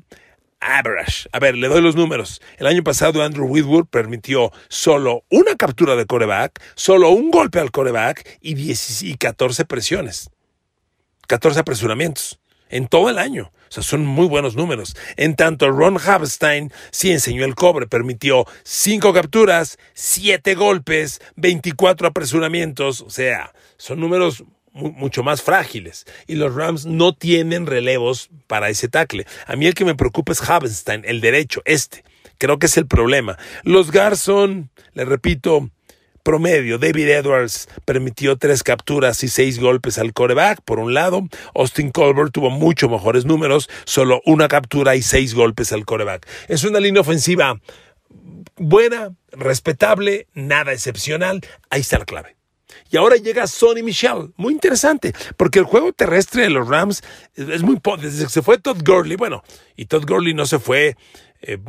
average. 0.60 1.28
A 1.32 1.40
ver, 1.40 1.56
le 1.56 1.68
doy 1.68 1.82
los 1.82 1.96
números. 1.96 2.40
El 2.60 2.68
año 2.68 2.84
pasado 2.84 3.24
Andrew 3.24 3.48
Whitworth 3.48 3.90
permitió 3.90 4.52
solo 4.68 5.24
una 5.32 5.56
captura 5.56 5.96
de 5.96 6.06
coreback, 6.06 6.62
solo 6.76 7.10
un 7.10 7.32
golpe 7.32 7.60
al 7.60 7.72
coreback 7.72 8.38
y, 8.42 8.56
y 9.02 9.16
14 9.18 9.66
presiones. 9.66 10.30
14 11.28 11.62
apresuramientos 11.62 12.40
en 12.70 12.88
todo 12.88 13.10
el 13.10 13.18
año. 13.18 13.52
O 13.70 13.72
sea, 13.72 13.84
son 13.84 14.06
muy 14.06 14.28
buenos 14.28 14.56
números. 14.56 14.96
En 15.18 15.36
tanto, 15.36 15.70
Ron 15.72 15.98
Havenstein 15.98 16.72
sí 16.92 17.12
enseñó 17.12 17.46
el 17.46 17.56
cobre, 17.56 17.88
permitió 17.88 18.46
cinco 18.64 19.14
capturas, 19.14 19.78
siete 19.94 20.56
golpes, 20.56 21.22
24 21.36 22.08
apresuramientos. 22.08 23.02
O 23.02 23.10
sea, 23.10 23.54
son 23.78 24.00
números 24.00 24.44
mucho 24.76 25.24
más 25.24 25.42
frágiles. 25.42 26.06
Y 26.28 26.36
los 26.36 26.54
Rams 26.54 26.86
no 26.86 27.14
tienen 27.14 27.66
relevos 27.66 28.30
para 28.48 28.70
ese 28.70 28.88
tackle. 28.88 29.26
A 29.48 29.56
mí 29.56 29.66
el 29.66 29.74
que 29.74 29.86
me 29.86 29.96
preocupa 29.96 30.34
es 30.34 30.48
Havenstein, 30.48 31.04
el 31.06 31.22
derecho, 31.22 31.62
este. 31.66 32.04
Creo 32.38 32.60
que 32.60 32.66
es 32.66 32.78
el 32.78 32.86
problema. 32.86 33.38
Los 33.64 33.92
Garson, 33.92 34.70
le 34.94 35.06
repito, 35.06 35.70
promedio. 36.26 36.80
David 36.80 37.08
Edwards 37.08 37.70
permitió 37.86 38.36
tres 38.36 38.64
capturas 38.64 39.24
y 39.24 39.30
seis 39.30 39.60
golpes 39.60 40.00
al 40.00 40.12
coreback, 40.12 40.60
por 40.66 40.80
un 40.80 40.96
lado. 40.96 41.22
Austin 41.54 41.92
Colbert 41.92 42.34
tuvo 42.34 42.50
mucho 42.50 42.90
mejores 42.90 43.26
números, 43.26 43.70
solo 43.86 44.22
una 44.26 44.48
captura 44.48 44.96
y 44.96 45.04
seis 45.04 45.36
golpes 45.36 45.72
al 45.72 45.86
coreback. 45.86 46.28
Es 46.48 46.64
una 46.64 46.80
línea 46.80 47.02
ofensiva 47.02 47.62
buena, 48.58 49.14
respetable, 49.32 50.28
nada 50.34 50.74
excepcional. 50.74 51.42
Ahí 51.70 51.82
está 51.82 52.00
la 52.00 52.06
clave. 52.06 52.36
Y 52.90 52.98
ahora 52.98 53.18
llega 53.18 53.46
Sonny 53.46 53.84
Michel. 53.84 54.34
Muy 54.36 54.52
interesante, 54.52 55.14
porque 55.38 55.60
el 55.60 55.66
juego 55.66 55.94
terrestre 55.94 56.42
de 56.42 56.50
los 56.50 56.68
Rams 56.68 57.04
es 57.36 57.62
muy... 57.62 57.80
Desde 58.02 58.24
que 58.24 58.32
se 58.32 58.42
fue 58.42 58.58
Todd 58.58 58.82
Gurley, 58.84 59.16
bueno, 59.16 59.44
y 59.76 59.86
Todd 59.86 60.06
Gurley 60.08 60.34
no 60.34 60.48
se 60.48 60.58
fue 60.58 60.98
eh, 61.42 61.60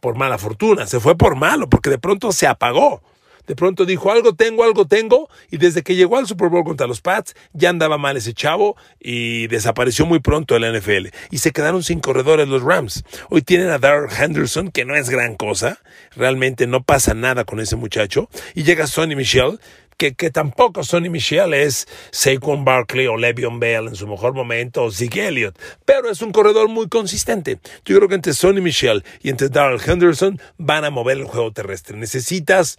por 0.00 0.16
mala 0.16 0.38
fortuna, 0.38 0.86
se 0.86 1.00
fue 1.00 1.16
por 1.16 1.34
malo, 1.34 1.68
porque 1.68 1.90
de 1.90 1.98
pronto 1.98 2.30
se 2.30 2.46
apagó 2.46 3.02
de 3.46 3.56
pronto 3.56 3.84
dijo, 3.84 4.10
algo 4.10 4.34
tengo, 4.34 4.64
algo 4.64 4.86
tengo, 4.86 5.28
y 5.50 5.58
desde 5.58 5.82
que 5.82 5.96
llegó 5.96 6.16
al 6.16 6.26
Super 6.26 6.48
Bowl 6.48 6.64
contra 6.64 6.86
los 6.86 7.00
Pats, 7.00 7.34
ya 7.52 7.70
andaba 7.70 7.98
mal 7.98 8.16
ese 8.16 8.34
chavo 8.34 8.76
y 9.00 9.46
desapareció 9.48 10.06
muy 10.06 10.20
pronto 10.20 10.54
de 10.54 10.60
la 10.60 10.78
NFL. 10.78 11.08
Y 11.30 11.38
se 11.38 11.52
quedaron 11.52 11.82
sin 11.82 12.00
corredores 12.00 12.48
los 12.48 12.62
Rams. 12.62 13.04
Hoy 13.30 13.42
tienen 13.42 13.68
a 13.68 13.78
Darrell 13.78 14.10
Henderson, 14.16 14.70
que 14.70 14.84
no 14.84 14.94
es 14.94 15.10
gran 15.10 15.36
cosa, 15.36 15.78
realmente 16.16 16.66
no 16.66 16.82
pasa 16.82 17.14
nada 17.14 17.44
con 17.44 17.60
ese 17.60 17.76
muchacho, 17.76 18.28
y 18.54 18.62
llega 18.62 18.86
Sonny 18.86 19.16
Michel, 19.16 19.58
que, 19.96 20.14
que, 20.14 20.30
tampoco 20.30 20.82
Sonny 20.82 21.08
Michel 21.08 21.54
es 21.54 21.86
Saquon 22.10 22.64
Barkley 22.64 23.06
o 23.06 23.16
Le'Veon 23.16 23.60
Bell 23.60 23.88
en 23.88 23.94
su 23.94 24.06
mejor 24.06 24.34
momento 24.34 24.84
o 24.84 24.90
Zeke 24.90 25.28
Elliott, 25.28 25.58
pero 25.84 26.10
es 26.10 26.20
un 26.22 26.32
corredor 26.32 26.68
muy 26.68 26.88
consistente. 26.88 27.58
Yo 27.84 27.96
creo 27.96 28.08
que 28.08 28.16
entre 28.16 28.34
Sonny 28.34 28.60
Michel 28.60 29.04
y 29.22 29.30
entre 29.30 29.48
Darrell 29.48 29.80
Henderson 29.84 30.40
van 30.58 30.84
a 30.84 30.90
mover 30.90 31.18
el 31.18 31.24
juego 31.24 31.52
terrestre. 31.52 31.96
Necesitas 31.96 32.76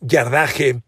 yardaje 0.00 0.82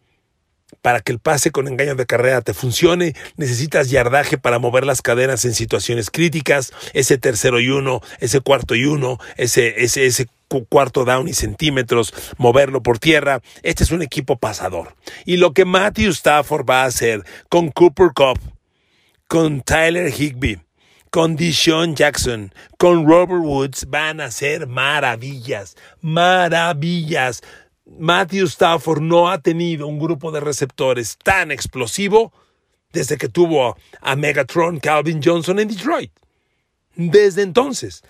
para 0.81 1.01
que 1.01 1.13
el 1.13 1.19
pase 1.19 1.51
con 1.51 1.69
engaño 1.69 1.95
de 1.95 2.07
carrera 2.07 2.41
te 2.41 2.55
funcione, 2.55 3.15
necesitas 3.37 3.91
yardaje 3.91 4.39
para 4.39 4.59
mover 4.59 4.85
las 4.85 5.03
cadenas 5.03 5.45
en 5.45 5.55
situaciones 5.55 6.11
críticas, 6.11 6.73
ese 6.93 7.19
tercero 7.19 7.61
y 7.61 7.69
uno, 7.69 8.01
ese 8.19 8.41
cuarto 8.41 8.75
y 8.75 8.85
uno, 8.85 9.19
ese, 9.37 9.85
ese, 9.85 10.07
ese 10.07 10.27
cuarto 10.69 11.05
down 11.05 11.29
y 11.29 11.35
centímetros, 11.35 12.13
moverlo 12.37 12.83
por 12.83 12.99
tierra. 12.99 13.41
Este 13.63 13.85
es 13.85 13.91
un 13.91 14.03
equipo 14.03 14.39
pasador. 14.39 14.95
Y 15.25 15.37
lo 15.37 15.53
que 15.53 15.65
Matthew 15.65 16.11
Stafford 16.11 16.69
va 16.69 16.83
a 16.83 16.87
hacer 16.87 17.25
con 17.49 17.71
Cooper 17.71 18.11
Cup, 18.15 18.39
con 19.29 19.63
Tyler 19.63 20.13
Higby, 20.13 20.61
con 21.11 21.37
Deshaun 21.37 21.95
Jackson, 21.95 22.55
con 22.79 23.07
Robert 23.07 23.43
Woods, 23.43 23.87
van 23.89 24.21
a 24.21 24.31
ser 24.31 24.67
maravillas, 24.67 25.77
maravillas. 26.01 27.43
Matthew 27.85 28.47
Stafford 28.47 29.01
no 29.01 29.31
ha 29.31 29.41
tenido 29.41 29.87
un 29.87 29.99
grupo 29.99 30.31
de 30.31 30.41
receptores 30.41 31.19
tan 31.23 31.51
explosivo 31.51 32.33
desde 32.93 33.17
que 33.17 33.29
tuvo 33.29 33.77
a 34.01 34.17
Megatron 34.17 34.79
Calvin 34.79 35.21
Johnson 35.23 35.59
en 35.59 35.69
Detroit. 35.69 36.13
Desde 36.95 37.43
entonces, 37.43 38.03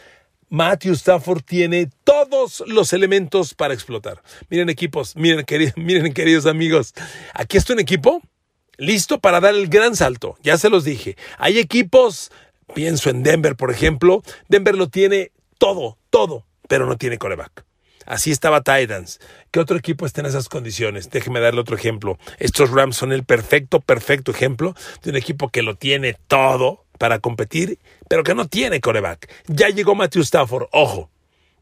Matthew 0.48 0.94
Stafford 0.94 1.42
tiene 1.42 1.90
todos 2.04 2.62
los 2.66 2.92
elementos 2.92 3.54
para 3.54 3.72
explotar. 3.72 4.22
Miren 4.50 4.68
equipos, 4.68 5.16
miren, 5.16 5.46
miren 5.76 6.12
queridos 6.12 6.46
amigos, 6.46 6.92
aquí 7.32 7.56
está 7.56 7.72
un 7.72 7.80
equipo 7.80 8.20
listo 8.76 9.20
para 9.20 9.40
dar 9.40 9.54
el 9.54 9.68
gran 9.68 9.96
salto. 9.96 10.36
Ya 10.42 10.58
se 10.58 10.68
los 10.68 10.84
dije. 10.84 11.16
Hay 11.38 11.58
equipos, 11.58 12.30
pienso 12.74 13.08
en 13.08 13.22
Denver, 13.22 13.56
por 13.56 13.70
ejemplo. 13.70 14.22
Denver 14.48 14.76
lo 14.76 14.88
tiene 14.88 15.32
todo, 15.58 15.96
todo, 16.10 16.44
pero 16.68 16.86
no 16.86 16.96
tiene 16.98 17.18
coreback. 17.18 17.64
Así 18.06 18.30
estaba 18.30 18.62
Titans. 18.62 19.20
¿Qué 19.50 19.60
otro 19.60 19.76
equipo 19.76 20.06
está 20.06 20.20
en 20.20 20.26
esas 20.26 20.48
condiciones? 20.48 21.10
Déjeme 21.10 21.40
darle 21.40 21.60
otro 21.60 21.76
ejemplo. 21.76 22.18
Estos 22.38 22.70
Rams 22.70 22.96
son 22.96 23.12
el 23.12 23.24
perfecto, 23.24 23.80
perfecto 23.80 24.30
ejemplo 24.30 24.74
de 25.02 25.10
un 25.10 25.16
equipo 25.16 25.48
que 25.48 25.62
lo 25.62 25.76
tiene 25.76 26.16
todo 26.26 26.84
para 26.98 27.18
competir, 27.18 27.78
pero 28.08 28.22
que 28.22 28.34
no 28.34 28.46
tiene 28.46 28.80
coreback. 28.80 29.28
Ya 29.46 29.68
llegó 29.68 29.94
Matthew 29.94 30.22
Stafford, 30.22 30.68
ojo. 30.72 31.10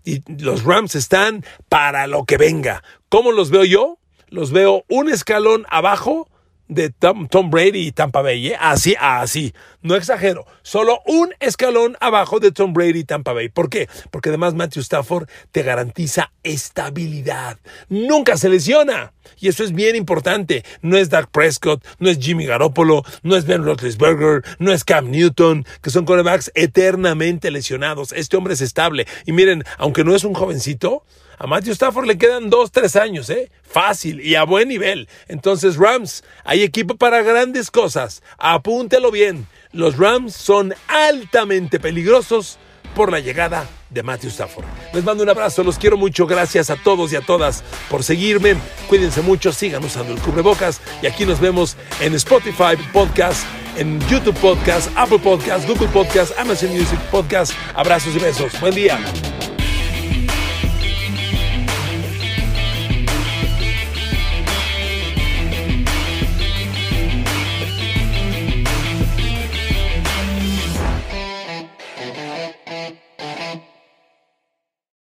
Y 0.05 0.23
los 0.43 0.65
Rams 0.65 0.95
están 0.95 1.45
para 1.69 2.07
lo 2.07 2.25
que 2.25 2.37
venga. 2.37 2.83
¿Cómo 3.09 3.33
los 3.33 3.51
veo 3.51 3.65
yo? 3.65 3.99
Los 4.29 4.53
veo 4.53 4.85
un 4.89 5.11
escalón 5.11 5.67
abajo 5.69 6.29
de 6.71 6.91
Tom, 6.91 7.51
Brady 7.51 7.89
y 7.89 7.93
Tampa 7.93 8.23
Bay. 8.23 8.49
¿eh? 8.49 8.57
Así, 8.59 8.95
así. 8.99 9.53
No 9.83 9.97
exagero. 9.97 10.47
Solo 10.63 11.01
un 11.05 11.35
escalón 11.41 11.97
abajo 12.01 12.39
de 12.39 12.53
Tom 12.53 12.73
Brady 12.73 13.01
y 13.01 13.05
Tampa 13.05 13.33
Bay. 13.33 13.49
¿Por 13.49 13.69
qué? 13.69 13.89
Porque 14.11 14.29
además 14.29 14.55
Matthew 14.55 14.83
Stafford 14.83 15.29
te 15.51 15.63
garantiza 15.63 16.33
estabilidad. 16.43 17.59
Nunca 17.89 18.37
se 18.37 18.49
lesiona. 18.49 19.13
Y 19.39 19.49
eso 19.49 19.65
es 19.65 19.73
bien 19.73 19.97
importante. 19.97 20.65
No 20.81 20.97
es 20.97 21.11
Dak 21.11 21.31
Prescott, 21.31 21.85
no 21.99 22.09
es 22.09 22.19
Jimmy 22.19 22.47
Garoppolo, 22.47 23.05
no 23.23 23.37
es 23.37 23.47
Ben 23.47 23.65
Roethlisberger, 23.65 24.45
no 24.59 24.73
es 24.73 24.85
Cam 24.85 25.11
Newton, 25.11 25.67
que 25.83 25.91
son 25.91 26.05
quarterbacks 26.05 26.53
eternamente 26.55 27.51
lesionados. 27.51 28.13
Este 28.13 28.37
hombre 28.37 28.55
es 28.55 28.61
estable. 28.61 29.07
Y 29.27 29.33
miren, 29.33 29.65
aunque 29.79 30.05
no 30.05 30.15
es 30.15 30.25
un 30.25 30.35
jovencito, 30.35 31.05
a 31.41 31.47
Matthew 31.47 31.73
Stafford 31.73 32.07
le 32.07 32.19
quedan 32.19 32.51
dos, 32.51 32.71
tres 32.71 32.97
años, 32.97 33.31
¿eh? 33.31 33.51
Fácil 33.63 34.21
y 34.21 34.35
a 34.35 34.45
buen 34.45 34.69
nivel. 34.69 35.09
Entonces, 35.27 35.79
Rams, 35.79 36.23
hay 36.45 36.63
equipo 36.63 36.97
para 36.97 37.23
grandes 37.23 37.71
cosas. 37.71 38.23
Apúntelo 38.37 39.11
bien. 39.11 39.47
Los 39.73 39.97
Rams 39.97 40.35
son 40.37 40.75
altamente 40.87 41.81
peligrosos 41.81 42.59
por 42.95 43.11
la 43.11 43.21
llegada 43.21 43.67
de 43.89 44.03
Matthew 44.03 44.29
Stafford. 44.29 44.67
Les 44.93 45.03
mando 45.03 45.23
un 45.23 45.31
abrazo, 45.31 45.65
los 45.65 45.79
quiero 45.79 45.97
mucho, 45.97 46.27
gracias 46.27 46.69
a 46.69 46.77
todos 46.77 47.11
y 47.15 47.17
a 47.17 47.23
todas 47.23 47.65
por 47.89 48.03
seguirme. 48.03 48.57
Cuídense 48.87 49.23
mucho, 49.23 49.51
sigan 49.51 49.83
usando 49.83 50.13
el 50.13 50.21
cubrebocas 50.21 50.83
y 51.01 51.07
aquí 51.07 51.25
nos 51.25 51.41
vemos 51.41 51.79
en 52.01 52.15
Spotify 52.17 52.77
Podcast, 52.93 53.47
en 53.79 53.99
YouTube 54.09 54.39
Podcast, 54.41 54.91
Apple 54.95 55.21
Podcast, 55.21 55.67
Google 55.67 55.89
Podcast, 55.89 56.39
Amazon 56.39 56.69
Music 56.69 57.01
Podcast. 57.11 57.55
Abrazos 57.75 58.15
y 58.15 58.19
besos. 58.19 58.61
Buen 58.61 58.75
día. 58.75 58.99